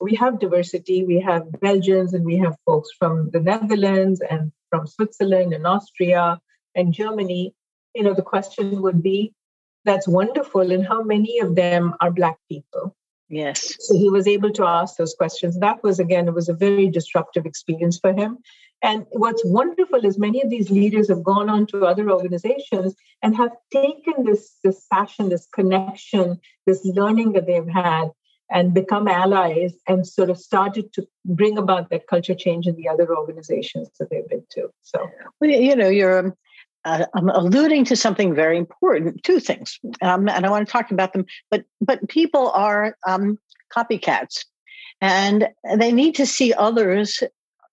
we 0.04 0.16
have 0.16 0.40
diversity. 0.40 1.04
We 1.04 1.20
have 1.22 1.60
Belgians 1.62 2.14
and 2.14 2.26
we 2.26 2.38
have 2.38 2.58
folks 2.66 2.90
from 2.98 3.30
the 3.32 3.40
Netherlands 3.40 4.22
and 4.22 4.52
from 4.70 4.88
Switzerland 4.88 5.54
and 5.54 5.66
Austria 5.66 6.40
and 6.76 6.94
Germany. 6.94 7.54
You 7.96 8.04
know, 8.04 8.14
the 8.14 8.22
question 8.22 8.82
would 8.82 9.04
be 9.04 9.34
that's 9.86 10.08
wonderful. 10.08 10.72
And 10.72 10.86
how 10.86 11.04
many 11.04 11.40
of 11.40 11.56
them 11.56 11.94
are 12.02 12.12
Black 12.12 12.38
people? 12.50 12.96
Yes. 13.34 13.76
So 13.80 13.98
he 13.98 14.10
was 14.10 14.28
able 14.28 14.52
to 14.52 14.66
ask 14.66 14.98
those 14.98 15.16
questions. 15.16 15.60
That 15.60 15.84
was, 15.84 16.00
again, 16.00 16.28
it 16.28 16.34
was 16.34 16.50
a 16.50 16.54
very 16.54 16.88
disruptive 16.88 17.46
experience 17.46 17.98
for 17.98 18.14
him. 18.14 18.38
And 18.84 19.06
what's 19.12 19.44
wonderful 19.46 20.06
is 20.06 20.20
many 20.20 20.42
of 20.42 20.50
these 20.50 20.70
leaders 20.70 21.08
have 21.10 21.24
gone 21.24 21.50
on 21.50 21.66
to 21.68 21.86
other 21.86 22.12
organizations 22.12 22.94
and 23.24 23.36
have 23.36 23.52
taken 23.72 24.26
this, 24.26 24.58
this 24.64 24.86
passion, 24.92 25.30
this 25.30 25.48
connection, 25.48 26.40
this 26.68 26.86
learning 26.86 27.32
that 27.34 27.48
they've 27.48 27.68
had, 27.68 28.10
and 28.52 28.74
become 28.74 29.08
allies 29.08 29.74
and 29.88 30.06
sort 30.06 30.30
of 30.30 30.38
started 30.38 30.94
to 30.94 31.08
bring 31.26 31.58
about 31.58 31.90
that 31.90 32.06
culture 32.08 32.36
change 32.36 32.68
in 32.68 32.76
the 32.76 32.88
other 32.88 33.18
organizations 33.18 33.90
that 34.00 34.10
they've 34.12 34.28
been 34.28 34.46
to. 34.52 34.70
So, 34.84 35.10
well, 35.42 35.50
you 35.50 35.76
know, 35.76 35.90
you're 35.90 36.20
um, 36.20 36.34
uh, 36.86 37.06
I'm 37.14 37.30
alluding 37.30 37.86
to 37.86 37.96
something 37.96 38.36
very 38.36 38.58
important. 38.58 39.24
Two 39.24 39.40
things, 39.40 39.80
um, 40.02 40.28
and 40.28 40.46
I 40.46 40.50
want 40.50 40.68
to 40.68 40.72
talk 40.72 40.92
about 40.92 41.14
them. 41.14 41.26
But 41.50 41.66
but 41.82 42.08
people 42.10 42.50
are 42.52 42.98
um, 43.08 43.40
copycats, 43.76 44.46
and 45.02 45.48
they 45.78 45.92
need 45.92 46.16
to 46.16 46.26
see 46.26 46.54
others. 46.54 47.24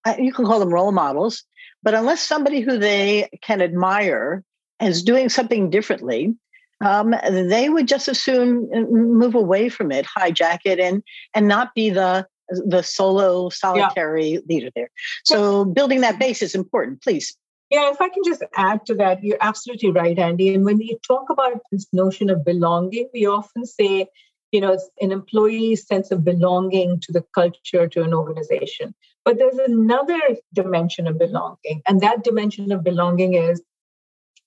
Uh, 0.05 0.15
you 0.19 0.33
can 0.33 0.47
call 0.47 0.61
them 0.61 0.73
role 0.73 0.93
models, 0.93 1.45
but 1.83 1.95
unless 1.95 2.21
somebody 2.21 2.61
who 2.61 2.79
they 2.79 3.29
can 3.43 3.61
admire 3.61 4.45
is 4.81 5.03
doing 5.03 5.29
something 5.29 5.71
differently, 5.71 6.35
um, 6.81 7.15
they 7.31 7.69
would 7.69 7.87
just 7.87 8.09
as 8.09 8.21
soon 8.21 8.69
move 8.91 9.35
away 9.35 9.69
from 9.69 9.93
it, 9.93 10.07
hijack 10.07 10.61
it, 10.65 10.79
and 10.79 11.03
and 11.35 11.49
not 11.49 11.75
be 11.75 11.91
the 11.91 12.27
the 12.49 12.83
solo 12.83 13.49
solitary 13.49 14.29
yeah. 14.29 14.41
leader 14.49 14.71
there. 14.75 14.91
So 15.25 15.65
building 15.65 16.01
that 16.01 16.19
base 16.19 16.43
is 16.43 16.55
important. 16.55 17.03
Please. 17.03 17.37
Yeah, 17.71 17.91
if 17.91 18.01
I 18.01 18.09
can 18.09 18.25
just 18.25 18.43
add 18.57 18.85
to 18.87 18.95
that, 18.97 19.23
you're 19.23 19.39
absolutely 19.41 19.93
right, 19.93 20.19
Andy. 20.19 20.55
And 20.55 20.65
when 20.65 20.79
we 20.79 20.99
talk 21.07 21.31
about 21.31 21.61
this 21.71 21.87
notion 21.93 22.29
of 22.29 22.45
belonging, 22.45 23.09
we 23.15 23.27
often 23.27 23.65
say, 23.65 24.09
you 24.51 24.61
know, 24.61 24.73
it's 24.73 24.91
an 25.01 25.13
employee's 25.13 25.87
sense 25.87 26.11
of 26.11 26.25
belonging 26.25 27.01
to 27.03 27.13
the 27.13 27.25
culture, 27.33 27.87
to 27.87 28.03
an 28.03 28.13
organization. 28.13 28.93
But 29.25 29.39
there's 29.39 29.59
another 29.59 30.19
dimension 30.53 31.07
of 31.07 31.19
belonging. 31.19 31.83
And 31.87 32.01
that 32.01 32.25
dimension 32.25 32.73
of 32.73 32.83
belonging 32.83 33.35
is 33.35 33.63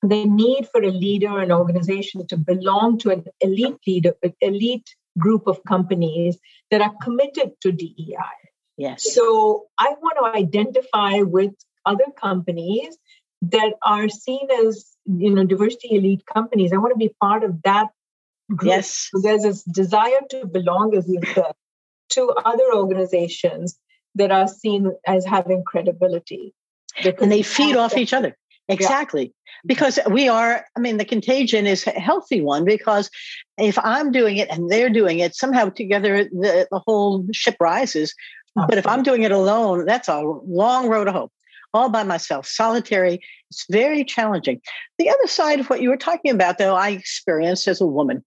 the 0.01 0.25
need 0.25 0.67
for 0.69 0.83
a 0.83 0.91
leader 0.91 1.39
and 1.39 1.51
organization 1.53 2.27
to 2.27 2.35
belong 2.35 2.97
to 2.99 3.11
an 3.11 3.23
elite 3.39 3.77
leader, 3.87 4.13
elite 4.41 4.95
group 5.17 5.47
of 5.47 5.63
companies 5.65 6.37
that 6.71 6.81
are 6.81 6.93
committed 7.01 7.53
to 7.61 7.71
DEI. 7.71 8.17
Yes. 8.77 9.13
So 9.13 9.67
I 9.77 9.95
want 10.01 10.17
to 10.19 10.39
identify 10.39 11.21
with 11.21 11.53
other 11.85 12.05
companies 12.19 12.97
that 13.41 13.73
are 13.81 14.09
seen 14.09 14.47
as 14.65 14.85
you 15.05 15.33
know 15.33 15.45
diversity 15.45 15.95
elite 15.95 16.23
companies. 16.33 16.71
I 16.71 16.77
want 16.77 16.93
to 16.93 16.97
be 16.97 17.13
part 17.19 17.43
of 17.43 17.61
that 17.63 17.89
group. 18.49 18.69
Yes. 18.69 19.09
So 19.13 19.21
there's 19.21 19.43
this 19.43 19.63
desire 19.63 20.21
to 20.29 20.45
belong, 20.45 20.95
as 20.95 21.07
you 21.07 21.19
said, 21.33 21.53
to 22.11 22.33
other 22.45 22.73
organizations 22.73 23.77
that 24.15 24.31
are 24.31 24.47
seen 24.47 24.91
as 25.07 25.25
having 25.25 25.63
credibility. 25.63 26.53
And 27.03 27.31
they 27.31 27.41
feed 27.41 27.75
off 27.75 27.97
each 27.97 28.13
other. 28.13 28.37
Exactly. 28.69 29.23
Yeah. 29.23 29.29
Because 29.65 29.99
we 30.09 30.27
are, 30.27 30.65
I 30.75 30.79
mean, 30.79 30.97
the 30.97 31.05
contagion 31.05 31.65
is 31.67 31.87
a 31.87 31.91
healthy 31.91 32.41
one 32.41 32.65
because 32.65 33.09
if 33.57 33.77
I'm 33.79 34.11
doing 34.11 34.37
it 34.37 34.49
and 34.49 34.69
they're 34.69 34.89
doing 34.89 35.19
it, 35.19 35.35
somehow 35.35 35.69
together 35.69 36.25
the, 36.25 36.67
the 36.69 36.79
whole 36.79 37.25
ship 37.33 37.55
rises. 37.59 38.13
But 38.55 38.77
if 38.77 38.85
I'm 38.85 39.01
doing 39.01 39.23
it 39.23 39.31
alone, 39.31 39.85
that's 39.85 40.07
a 40.07 40.21
long 40.21 40.87
road 40.87 41.05
to 41.05 41.11
hope. 41.11 41.31
All 41.73 41.89
by 41.89 42.03
myself, 42.03 42.47
solitary. 42.47 43.19
It's 43.49 43.65
very 43.69 44.03
challenging. 44.03 44.61
The 44.97 45.09
other 45.09 45.27
side 45.27 45.59
of 45.59 45.69
what 45.69 45.81
you 45.81 45.89
were 45.89 45.97
talking 45.97 46.31
about, 46.31 46.57
though, 46.57 46.75
I 46.75 46.89
experienced 46.89 47.67
as 47.67 47.81
a 47.81 47.87
woman. 47.87 48.23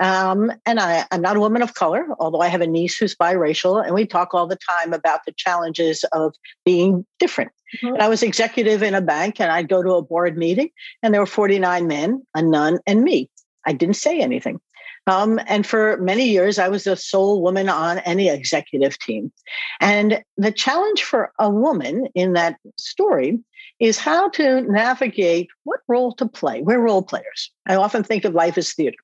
Um, 0.00 0.52
and 0.64 0.78
I, 0.78 1.04
I'm 1.10 1.20
not 1.20 1.36
a 1.36 1.40
woman 1.40 1.62
of 1.62 1.74
color, 1.74 2.06
although 2.20 2.40
I 2.40 2.48
have 2.48 2.60
a 2.60 2.66
niece 2.66 2.96
who's 2.96 3.16
biracial, 3.16 3.84
and 3.84 3.94
we 3.94 4.06
talk 4.06 4.32
all 4.32 4.46
the 4.46 4.58
time 4.68 4.92
about 4.92 5.24
the 5.24 5.32
challenges 5.32 6.04
of 6.12 6.34
being 6.64 7.04
different. 7.18 7.50
Mm-hmm. 7.76 7.94
And 7.94 8.02
I 8.02 8.08
was 8.08 8.22
executive 8.22 8.82
in 8.82 8.94
a 8.94 9.00
bank, 9.00 9.40
and 9.40 9.50
I'd 9.50 9.68
go 9.68 9.82
to 9.82 9.94
a 9.94 10.02
board 10.02 10.36
meeting, 10.36 10.70
and 11.02 11.12
there 11.12 11.20
were 11.20 11.26
49 11.26 11.86
men, 11.86 12.22
a 12.34 12.42
nun, 12.42 12.78
and 12.86 13.02
me. 13.02 13.28
I 13.66 13.72
didn't 13.72 13.96
say 13.96 14.20
anything. 14.20 14.60
Um, 15.08 15.40
and 15.46 15.66
for 15.66 15.96
many 15.96 16.28
years, 16.28 16.58
I 16.58 16.68
was 16.68 16.84
the 16.84 16.94
sole 16.94 17.40
woman 17.40 17.68
on 17.70 17.98
any 18.00 18.28
executive 18.28 18.98
team. 18.98 19.32
And 19.80 20.22
the 20.36 20.52
challenge 20.52 21.02
for 21.02 21.32
a 21.38 21.48
woman 21.48 22.08
in 22.14 22.34
that 22.34 22.58
story 22.76 23.38
is 23.80 23.98
how 23.98 24.28
to 24.30 24.60
navigate 24.62 25.48
what 25.64 25.80
role 25.88 26.12
to 26.16 26.26
play. 26.26 26.60
We're 26.60 26.80
role 26.80 27.02
players. 27.02 27.50
I 27.66 27.76
often 27.76 28.04
think 28.04 28.24
of 28.24 28.34
life 28.34 28.58
as 28.58 28.74
theater. 28.74 28.98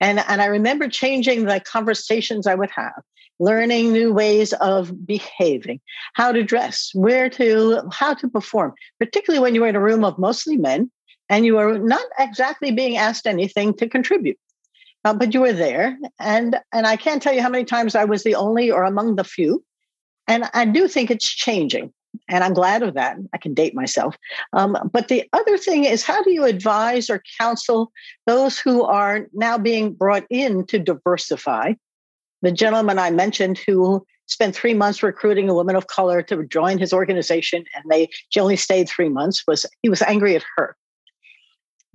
And, 0.00 0.18
and 0.28 0.42
I 0.42 0.46
remember 0.46 0.88
changing 0.88 1.44
the 1.44 1.60
conversations 1.60 2.46
I 2.46 2.54
would 2.54 2.70
have, 2.70 3.00
learning 3.38 3.92
new 3.92 4.12
ways 4.12 4.52
of 4.54 5.06
behaving, 5.06 5.80
how 6.14 6.32
to 6.32 6.42
dress, 6.42 6.90
where 6.94 7.30
to, 7.30 7.80
how 7.90 8.12
to 8.14 8.28
perform, 8.28 8.74
particularly 8.98 9.40
when 9.40 9.54
you 9.54 9.62
were 9.62 9.68
in 9.68 9.76
a 9.76 9.80
room 9.80 10.04
of 10.04 10.18
mostly 10.18 10.56
men 10.56 10.90
and 11.28 11.46
you 11.46 11.54
were 11.54 11.78
not 11.78 12.04
exactly 12.18 12.70
being 12.70 12.96
asked 12.96 13.26
anything 13.26 13.72
to 13.74 13.88
contribute. 13.88 14.38
Uh, 15.04 15.14
but 15.14 15.34
you 15.34 15.40
were 15.40 15.52
there. 15.52 15.98
And, 16.20 16.60
and 16.72 16.86
I 16.86 16.96
can't 16.96 17.22
tell 17.22 17.32
you 17.32 17.42
how 17.42 17.48
many 17.48 17.64
times 17.64 17.94
I 17.94 18.04
was 18.04 18.22
the 18.22 18.34
only 18.34 18.70
or 18.70 18.84
among 18.84 19.16
the 19.16 19.24
few. 19.24 19.64
And 20.28 20.44
I 20.54 20.64
do 20.64 20.86
think 20.86 21.10
it's 21.10 21.28
changing 21.28 21.92
and 22.28 22.44
I'm 22.44 22.54
glad 22.54 22.82
of 22.82 22.94
that. 22.94 23.16
I 23.32 23.38
can 23.38 23.54
date 23.54 23.74
myself. 23.74 24.16
Um, 24.52 24.76
but 24.92 25.08
the 25.08 25.28
other 25.32 25.56
thing 25.56 25.84
is, 25.84 26.04
how 26.04 26.22
do 26.22 26.30
you 26.30 26.44
advise 26.44 27.08
or 27.08 27.22
counsel 27.40 27.92
those 28.26 28.58
who 28.58 28.82
are 28.84 29.26
now 29.32 29.58
being 29.58 29.92
brought 29.92 30.24
in 30.30 30.66
to 30.66 30.78
diversify? 30.78 31.74
The 32.42 32.52
gentleman 32.52 32.98
I 32.98 33.10
mentioned 33.10 33.58
who 33.58 34.04
spent 34.26 34.54
three 34.54 34.74
months 34.74 35.02
recruiting 35.02 35.48
a 35.48 35.54
woman 35.54 35.76
of 35.76 35.86
color 35.86 36.22
to 36.22 36.44
join 36.44 36.78
his 36.78 36.92
organization, 36.92 37.64
and 37.74 37.84
they 37.90 38.08
she 38.30 38.40
only 38.40 38.56
stayed 38.56 38.88
three 38.88 39.08
months. 39.08 39.44
Was 39.46 39.66
he 39.82 39.88
was 39.88 40.02
angry 40.02 40.36
at 40.36 40.44
her 40.56 40.76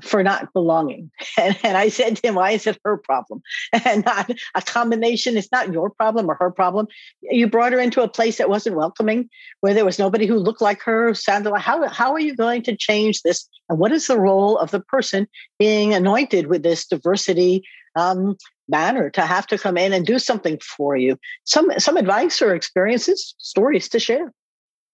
for 0.02 0.24
not 0.24 0.54
belonging. 0.54 1.12
And, 1.40 1.56
and, 1.64 1.78
I 1.78 1.90
said 1.90 2.16
to 2.16 2.28
him, 2.28 2.36
why 2.36 2.52
is 2.52 2.66
it 2.66 2.80
her 2.84 2.98
problem 2.98 3.44
and 3.86 4.04
not 4.04 4.32
a 4.56 4.62
combination? 4.62 5.38
It's 5.38 5.52
not 5.52 5.72
your 5.72 5.92
problem 5.92 6.30
or 6.32 6.36
her 6.36 6.50
problem. 6.50 6.88
You 7.22 7.48
brought 7.48 7.74
her 7.74 7.80
into 7.80 8.02
a 8.02 8.08
place 8.08 8.40
that 8.40 8.50
wasn't 8.50 8.76
welcoming, 8.76 9.30
where 9.62 9.76
there 9.76 9.86
was 9.86 10.00
nobody 10.00 10.26
who 10.26 10.38
looked 10.38 10.62
like 10.62 10.82
her, 10.82 11.14
sounded 11.14 11.52
like, 11.52 11.62
how, 11.62 11.88
how 11.90 12.12
are 12.14 12.20
you 12.20 12.36
going 12.36 12.64
to 12.64 12.76
change 12.76 13.22
this? 13.22 13.48
And 13.70 13.78
what 13.78 13.92
is 13.92 14.08
the 14.08 14.20
role 14.20 14.58
of 14.58 14.72
the 14.72 14.80
person 14.80 15.28
being 15.60 15.94
anointed 15.94 16.48
with 16.48 16.64
this 16.64 16.88
diversity 16.88 17.64
um, 17.96 18.36
banner 18.68 19.12
to 19.12 19.22
have 19.22 19.46
to 19.48 19.58
come 19.60 19.78
in 19.78 19.94
and 19.94 20.06
do 20.06 20.18
something 20.18 20.60
for 20.60 20.98
you? 20.98 21.20
Some, 21.44 21.72
some 21.78 21.98
advice 21.98 22.42
or 22.42 22.56
experiences, 22.56 23.36
stories 23.38 23.90
to 23.90 24.00
share 24.00 24.34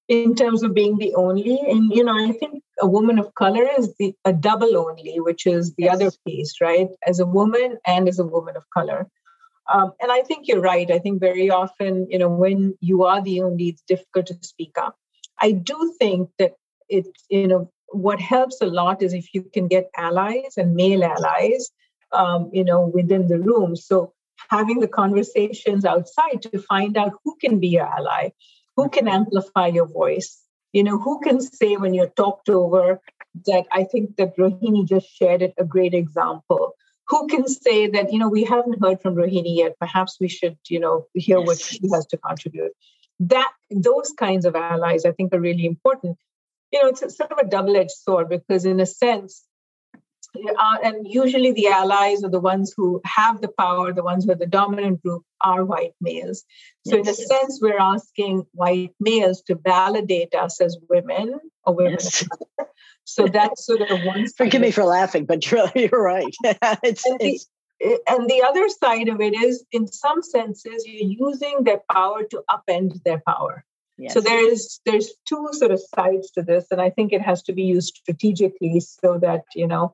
in 0.08 0.36
terms 0.36 0.64
of 0.64 0.74
being 0.74 0.98
the 0.98 1.14
only. 1.16 1.60
And 1.68 1.92
you 1.92 2.04
know 2.04 2.18
i 2.18 2.32
think 2.32 2.64
a 2.82 2.88
woman 2.88 3.20
of 3.20 3.34
color 3.36 3.66
is 3.78 3.94
the 4.00 4.16
a 4.26 4.34
double 4.34 4.78
only 4.78 5.20
which 5.20 5.46
is 5.46 5.74
the 5.76 5.84
yes. 5.84 5.96
other 5.96 6.12
piece 6.26 6.60
right? 6.62 6.90
As 7.06 7.20
a 7.20 7.26
woman 7.26 7.78
and 7.86 8.08
as 8.08 8.20
a 8.20 8.26
woman 8.26 8.58
of 8.58 8.70
color. 8.72 9.08
Um, 9.74 9.94
and 10.02 10.12
i 10.12 10.22
think 10.22 10.48
you're 10.48 10.62
right. 10.62 10.90
I 10.92 11.00
think 11.00 11.20
very 11.20 11.50
often 11.50 12.08
you 12.10 12.20
know 12.20 12.30
when 12.30 12.78
you 12.82 13.04
are 13.04 13.22
the 13.22 13.42
only 13.42 13.70
it's 13.70 13.84
difficult 13.88 14.28
to 14.28 14.38
speak 14.42 14.78
up. 14.78 14.98
I 15.40 15.52
do 15.52 15.96
think 16.00 16.30
that 16.40 16.54
it 16.90 17.06
you 17.30 17.48
know 17.48 17.72
what 17.88 18.20
helps 18.20 18.60
a 18.62 18.66
lot 18.66 19.04
is 19.04 19.14
if 19.14 19.34
you 19.34 19.44
can 19.54 19.68
get 19.68 19.90
allies 19.96 20.58
and 20.58 20.76
male 20.76 21.04
allies 21.04 21.72
um, 22.12 22.50
you 22.52 22.64
know 22.64 22.88
within 22.88 23.28
the 23.28 23.40
room. 23.40 23.76
So 23.76 24.14
having 24.50 24.80
the 24.80 24.88
conversations 24.88 25.86
outside 25.86 26.42
to 26.42 26.60
find 26.60 26.98
out 26.98 27.14
who 27.24 27.36
can 27.40 27.60
be 27.60 27.70
your 27.70 27.88
ally 27.88 28.32
Who 28.76 28.90
can 28.90 29.08
amplify 29.08 29.68
your 29.68 29.88
voice? 29.88 30.42
You 30.72 30.84
know, 30.84 30.98
who 30.98 31.20
can 31.20 31.40
say 31.40 31.78
when 31.78 31.94
you're 31.94 32.08
talked 32.08 32.50
over 32.50 33.00
that 33.46 33.66
I 33.72 33.84
think 33.84 34.16
that 34.18 34.38
Rohini 34.38 34.88
just 34.88 35.08
shared 35.08 35.42
it 35.42 35.54
a 35.58 35.64
great 35.64 35.94
example. 35.94 36.74
Who 37.08 37.28
can 37.28 37.48
say 37.48 37.88
that, 37.88 38.12
you 38.12 38.20
know, 38.20 38.30
we 38.30 38.44
haven't 38.44 38.82
heard 38.82 39.02
from 39.02 39.16
Rohini 39.16 39.58
yet. 39.58 39.78
Perhaps 39.80 40.18
we 40.20 40.28
should, 40.28 40.58
you 40.70 40.80
know, 40.80 41.06
hear 41.14 41.40
yes. 41.40 41.48
what 41.48 41.60
she 41.60 41.80
has 41.92 42.06
to 42.08 42.18
contribute. 42.18 42.72
That 43.20 43.52
those 43.70 44.14
kinds 44.18 44.46
of 44.46 44.56
allies 44.56 45.06
I 45.06 45.12
think 45.12 45.34
are 45.34 45.40
really 45.40 45.66
important. 45.66 46.18
You 46.72 46.82
know, 46.82 46.90
it's 46.90 47.04
a, 47.04 47.10
sort 47.10 47.32
of 47.32 47.38
a 47.38 47.48
double-edged 47.48 47.92
sword 47.92 48.30
because 48.30 48.66
in 48.66 48.80
a 48.80 48.86
sense, 48.86 49.44
uh, 50.36 50.78
and 50.84 51.08
usually 51.08 51.52
the 51.52 51.68
allies 51.68 52.24
are 52.24 52.30
the 52.30 52.40
ones 52.40 52.74
who 52.76 53.02
have 53.06 53.42
the 53.42 53.50
power, 53.60 53.94
the 53.94 54.04
ones 54.04 54.26
who 54.26 54.32
are 54.32 54.36
the 54.36 54.48
dominant 54.48 55.02
group 55.02 55.24
are 55.42 55.64
white 55.64 55.94
males. 56.02 56.44
So, 56.88 56.98
yes, 56.98 57.08
in 57.08 57.14
a 57.14 57.18
yes. 57.18 57.28
sense, 57.28 57.60
we're 57.62 57.80
asking 57.80 58.46
white 58.54 58.96
males 59.00 59.42
to 59.44 59.56
validate 59.56 60.34
us 60.34 60.60
as 60.62 60.78
women 60.90 61.40
or 61.66 61.76
women. 61.76 61.98
Yes. 62.00 62.26
So 63.06 63.28
that's 63.28 63.66
sort 63.66 63.82
of 63.82 64.04
one. 64.04 64.28
Forgive 64.30 64.62
me 64.62 64.72
for 64.72 64.86
laughing, 64.86 65.26
but 65.26 65.46
you're, 65.52 65.72
you're 65.76 66.02
right. 66.02 66.34
it's, 66.84 67.06
and, 67.06 67.22
it's... 67.22 67.48
The, 67.80 68.00
and 68.08 68.30
the 68.30 68.44
other 68.44 68.70
side 68.70 69.10
of 69.10 69.20
it 69.20 69.36
is, 69.36 69.66
in 69.72 69.88
some 69.88 70.22
senses, 70.24 70.86
you're 70.88 71.32
using 71.32 71.64
their 71.64 71.82
power 71.92 72.24
to 72.24 72.44
upend 72.50 73.04
their 73.04 73.22
power. 73.28 73.66
Yes. 73.98 74.14
So 74.14 74.22
there 74.22 74.52
is 74.52 74.80
there's 74.86 75.14
two 75.28 75.50
sort 75.52 75.72
of 75.72 75.80
sides 75.96 76.32
to 76.32 76.42
this, 76.42 76.66
and 76.72 76.82
I 76.82 76.90
think 76.90 77.14
it 77.14 77.22
has 77.22 77.44
to 77.44 77.54
be 77.54 77.64
used 77.64 77.96
strategically 77.96 78.80
so 78.80 79.20
that 79.20 79.44
you 79.56 79.68
know 79.68 79.94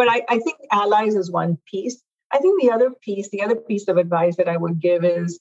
but 0.00 0.08
I, 0.08 0.22
I 0.30 0.38
think 0.38 0.56
allies 0.72 1.14
is 1.14 1.30
one 1.30 1.58
piece. 1.70 2.02
I 2.32 2.38
think 2.38 2.58
the 2.58 2.70
other 2.70 2.88
piece, 2.88 3.28
the 3.28 3.42
other 3.42 3.56
piece 3.56 3.86
of 3.86 3.98
advice 3.98 4.36
that 4.36 4.48
I 4.48 4.56
would 4.56 4.80
give 4.80 5.04
is, 5.04 5.38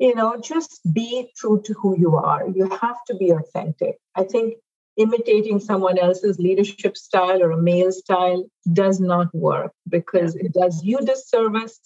you 0.00 0.16
know, 0.16 0.40
just 0.40 0.80
be 0.92 1.30
true 1.36 1.62
to 1.66 1.72
who 1.74 1.96
you 1.96 2.16
are. 2.16 2.48
You 2.48 2.68
have 2.68 2.96
to 3.06 3.14
be 3.14 3.30
authentic. 3.30 3.98
I 4.16 4.24
think 4.24 4.54
imitating 4.96 5.60
someone 5.60 5.98
else's 5.98 6.40
leadership 6.40 6.96
style 6.96 7.40
or 7.44 7.52
a 7.52 7.62
male 7.62 7.92
style 7.92 8.44
does 8.72 8.98
not 8.98 9.32
work 9.32 9.70
because 9.88 10.34
it 10.34 10.52
does 10.52 10.82
you 10.82 10.98
disservice 10.98 11.78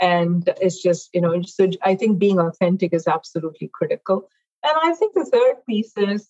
and 0.00 0.48
it's 0.62 0.82
just 0.82 1.10
you 1.12 1.20
know 1.20 1.40
so 1.42 1.70
i 1.82 1.94
think 1.94 2.18
being 2.18 2.40
authentic 2.40 2.92
is 2.92 3.06
absolutely 3.06 3.70
critical 3.72 4.28
and 4.64 4.74
i 4.82 4.92
think 4.94 5.14
the 5.14 5.24
third 5.24 5.56
piece 5.68 5.92
is 5.96 6.28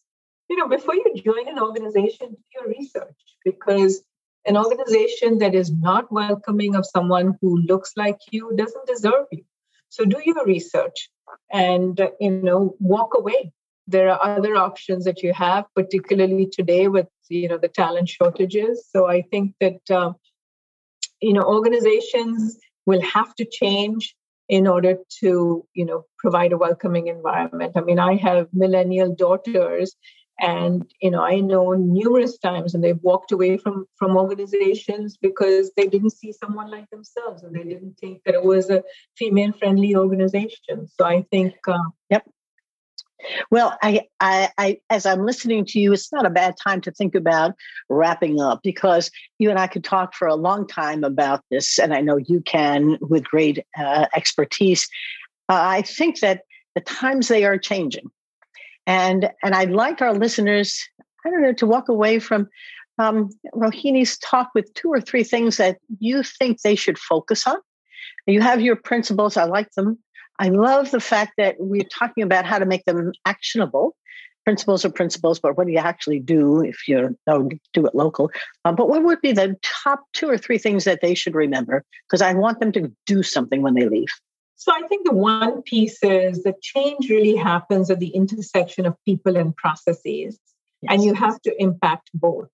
you 0.51 0.57
know 0.59 0.68
before 0.68 0.94
you 0.94 1.14
join 1.16 1.48
an 1.48 1.59
organization 1.59 2.29
do 2.29 2.38
your 2.55 2.68
research 2.68 3.16
because 3.42 4.03
an 4.46 4.57
organization 4.57 5.38
that 5.38 5.55
is 5.55 5.70
not 5.72 6.11
welcoming 6.11 6.74
of 6.74 6.87
someone 6.87 7.37
who 7.40 7.59
looks 7.62 7.92
like 7.96 8.18
you 8.31 8.53
doesn't 8.57 8.87
deserve 8.87 9.27
you. 9.31 9.44
So 9.88 10.05
do 10.05 10.20
your 10.24 10.44
research 10.44 11.11
and 11.53 11.98
you 12.20 12.31
know 12.31 12.77
walk 12.79 13.14
away. 13.16 13.53
There 13.87 14.11
are 14.11 14.37
other 14.37 14.57
options 14.57 15.05
that 15.05 15.22
you 15.22 15.33
have, 15.33 15.64
particularly 15.74 16.46
today 16.46 16.88
with 16.88 17.09
you 17.29 17.48
know 17.48 17.59
the 17.59 17.68
talent 17.68 18.09
shortages. 18.09 18.87
So 18.90 19.07
I 19.07 19.22
think 19.22 19.55
that 19.61 19.90
uh, 19.90 20.12
you 21.20 21.33
know 21.33 21.42
organizations 21.42 22.59
will 22.87 23.03
have 23.03 23.35
to 23.37 23.44
change 23.44 24.14
in 24.48 24.66
order 24.66 24.96
to 25.20 25.66
you 25.74 25.85
know 25.85 26.05
provide 26.18 26.53
a 26.53 26.57
welcoming 26.57 27.09
environment 27.09 27.72
i 27.77 27.81
mean 27.81 27.98
i 27.98 28.14
have 28.16 28.48
millennial 28.53 29.14
daughters 29.14 29.94
and 30.40 30.87
you 31.01 31.11
know 31.11 31.22
i 31.22 31.40
know 31.40 31.72
numerous 31.72 32.38
times 32.38 32.74
and 32.74 32.83
they've 32.83 33.03
walked 33.03 33.33
away 33.33 33.57
from 33.57 33.87
from 33.96 34.16
organizations 34.16 35.16
because 35.16 35.72
they 35.77 35.87
didn't 35.87 36.11
see 36.11 36.33
someone 36.33 36.70
like 36.70 36.88
themselves 36.90 37.42
and 37.42 37.55
they 37.55 37.64
didn't 37.64 37.94
think 37.98 38.22
that 38.24 38.35
it 38.35 38.44
was 38.44 38.70
a 38.70 38.83
female 39.16 39.53
friendly 39.59 39.96
organization. 39.96 40.87
So 40.88 41.05
i 41.05 41.22
think 41.31 41.55
uh, 41.66 41.79
yep. 42.11 42.24
Well 43.51 43.77
I, 43.83 44.03
I 44.20 44.51
i 44.59 44.79
as 44.90 45.05
i'm 45.05 45.27
listening 45.27 45.64
to 45.66 45.81
you 45.81 45.92
it's 45.92 46.12
not 46.12 46.27
a 46.27 46.31
bad 46.31 46.55
time 46.62 46.81
to 46.83 46.92
think 46.92 47.16
about 47.16 47.55
wrapping 47.88 48.40
up 48.40 48.61
because 48.62 49.11
you 49.38 49.51
and 49.51 49.59
i 49.59 49.66
could 49.66 49.83
talk 49.83 50.14
for 50.14 50.29
a 50.29 50.37
long 50.37 50.68
time 50.68 51.03
about 51.03 51.42
this 51.51 51.81
and 51.81 51.92
i 51.92 52.01
know 52.01 52.16
you 52.16 52.40
can 52.40 52.96
with 53.01 53.24
great 53.24 53.64
uh, 53.77 54.07
expertise. 54.14 54.88
Uh, 55.48 55.64
i 55.79 55.83
think 55.83 56.20
that 56.20 56.42
the 56.77 56.81
times 56.81 57.27
they 57.27 57.44
are 57.44 57.59
changing 57.59 58.09
and 58.88 59.31
and 59.44 59.55
I'd 59.55 59.70
like 59.70 60.01
our 60.01 60.14
listeners, 60.14 60.83
I 61.24 61.31
don't 61.31 61.42
know, 61.42 61.53
to 61.53 61.66
walk 61.66 61.88
away 61.88 62.18
from 62.18 62.48
um, 62.98 63.29
Rohini's 63.55 64.18
talk 64.18 64.48
with 64.55 64.72
two 64.74 64.88
or 64.88 65.01
three 65.01 65.22
things 65.22 65.59
that 65.59 65.77
you 66.01 66.22
think 66.24 66.62
they 66.62 66.74
should 66.74 66.98
focus 66.98 67.46
on. 67.46 67.59
You 68.27 68.40
have 68.40 68.61
your 68.61 68.77
principles. 68.77 69.37
I 69.37 69.44
like 69.44 69.70
them. 69.72 69.98
I 70.40 70.48
love 70.48 70.90
the 70.90 71.01
fact 71.01 71.33
that 71.37 71.57
we're 71.59 71.85
talking 71.85 72.24
about 72.24 72.46
how 72.46 72.59
to 72.59 72.66
make 72.66 72.85
them 72.87 73.12
actionable. 73.27 73.94
Principles 74.44 74.85
are 74.85 74.90
principles, 74.90 75.38
but 75.38 75.59
what 75.59 75.66
do 75.66 75.72
you 75.72 75.79
actually 75.79 76.20
do 76.20 76.62
if 76.62 76.88
you 76.88 77.16
don't 77.27 77.61
do 77.74 77.87
it 77.87 77.94
local? 77.94 78.31
Um, 78.64 78.74
but 78.74 78.88
what 78.88 79.03
would 79.03 79.20
be 79.20 79.33
the 79.33 79.57
top 79.62 80.01
two 80.14 80.31
or 80.31 80.38
three 80.38 80.57
things 80.57 80.85
that 80.85 81.01
they 81.03 81.14
should 81.14 81.35
remember? 81.35 81.85
Because 82.07 82.22
I 82.22 82.33
want 82.33 82.61
them 82.61 82.72
to 82.72 82.90
do 83.07 83.22
something 83.22 83.61
when 83.61 83.74
they 83.74 83.87
leave. 83.87 84.09
So 84.59 84.73
I 84.73 84.88
think 84.88 85.07
the 85.07 85.14
one 85.14 85.62
piece 85.62 86.03
is 86.03 86.42
that 86.42 86.61
change 86.61 87.09
really 87.09 87.37
happens 87.37 87.92
at 87.92 88.01
the 88.01 88.09
intersection 88.09 88.87
of 88.87 88.97
people 89.05 89.37
and 89.37 89.57
processes, 89.57 90.37
yes. 90.83 90.90
and 90.90 91.05
you 91.05 91.14
have 91.14 91.40
to 91.42 91.62
impact 91.62 92.11
both. 92.12 92.51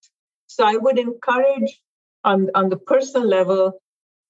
So 0.46 0.66
I 0.66 0.76
would 0.76 0.98
encourage 0.98 1.80
on, 2.22 2.50
on 2.54 2.68
the 2.68 2.76
personal 2.76 3.26
level 3.26 3.80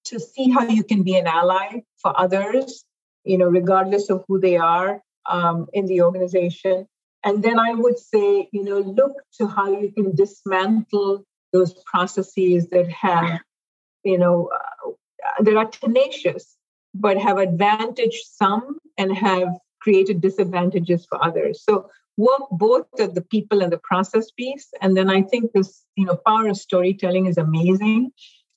to 0.05 0.21
see 0.21 0.51
how 0.51 0.69
you 0.69 0.85
can 0.85 1.03
be 1.03 1.17
an 1.17 1.27
ally 1.27 1.81
for 1.97 2.17
others, 2.17 2.85
you 3.25 3.39
know, 3.39 3.49
regardless 3.49 4.09
of 4.09 4.25
who 4.29 4.39
they 4.39 4.57
are 4.57 5.03
um, 5.27 5.67
in 5.73 5.87
the 5.87 6.03
organization. 6.03 6.87
And 7.25 7.43
then 7.43 7.59
I 7.59 7.75
would 7.75 7.99
say, 7.99 8.49
you 8.53 8.63
know, 8.63 8.79
look 8.79 9.15
to 9.39 9.49
how 9.49 9.81
you 9.81 9.91
can 9.91 10.15
dismantle 10.15 11.25
those 11.53 11.75
processes 11.87 12.69
that 12.69 12.89
have, 12.89 13.41
you 14.05 14.19
know, 14.19 14.51
uh, 14.55 14.93
that 15.41 15.57
are 15.57 15.67
tenacious 15.67 16.57
but 16.95 17.19
have 17.19 17.39
advantaged 17.39 18.25
some 18.27 18.79
and 18.99 19.17
have 19.17 19.49
created 19.81 20.21
disadvantages 20.21 21.05
for 21.07 21.23
others. 21.23 21.63
So 21.63 21.91
work 22.17 22.43
both 22.53 22.87
at 22.99 23.15
the 23.15 23.23
people 23.23 23.63
and 23.63 23.73
the 23.73 23.79
process 23.79 24.31
piece. 24.31 24.69
And 24.81 24.97
then 24.97 25.11
I 25.11 25.23
think 25.23 25.53
this, 25.53 25.85
you 25.97 26.07
know, 26.07 26.19
power 26.27 26.49
of 26.49 26.57
storytelling 26.57 27.27
is 27.27 27.39
amazing. 27.39 28.13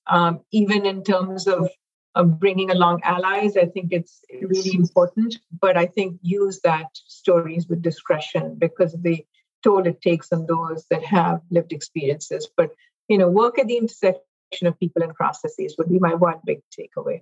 Um, 0.08 0.42
even 0.52 0.86
in 0.86 1.04
terms 1.04 1.48
of, 1.48 1.70
of 2.16 2.40
bringing 2.40 2.70
along 2.72 3.02
allies, 3.04 3.58
I 3.58 3.66
think 3.66 3.92
it's 3.92 4.22
really 4.42 4.76
important. 4.76 5.38
But 5.60 5.76
I 5.76 5.88
think 5.88 6.20
use 6.22 6.62
that 6.64 6.88
stories 6.94 7.68
with 7.68 7.82
discretion 7.82 8.56
because 8.58 8.94
of 8.94 9.04
the 9.04 9.26
toll 9.64 9.86
it 9.88 10.02
takes 10.02 10.32
on 10.32 10.46
those 10.46 10.86
that 10.92 11.04
have 11.04 11.42
lived 11.50 11.74
experiences. 11.74 12.48
But 12.56 12.70
you 13.08 13.18
know, 13.18 13.30
work 13.30 13.58
at 13.60 13.68
the 13.68 13.78
intersection 13.78 14.68
of 14.68 14.80
people 14.80 15.02
and 15.02 15.16
processes 15.16 15.76
would 15.78 15.90
be 15.90 16.00
my 16.00 16.14
one 16.14 16.40
big 16.46 16.62
takeaway. 16.78 17.22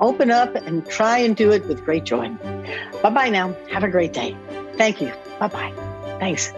open 0.00 0.30
up 0.30 0.54
and 0.54 0.88
try 0.88 1.18
and 1.18 1.36
do 1.36 1.50
it 1.52 1.66
with 1.66 1.84
great 1.84 2.04
joy. 2.04 2.30
Bye 3.02 3.10
bye 3.10 3.28
now. 3.28 3.54
Have 3.70 3.84
a 3.84 3.88
great 3.88 4.12
day. 4.12 4.36
Thank 4.76 5.00
you. 5.00 5.12
Bye 5.38 5.48
bye. 5.48 5.72
Thanks. 6.18 6.52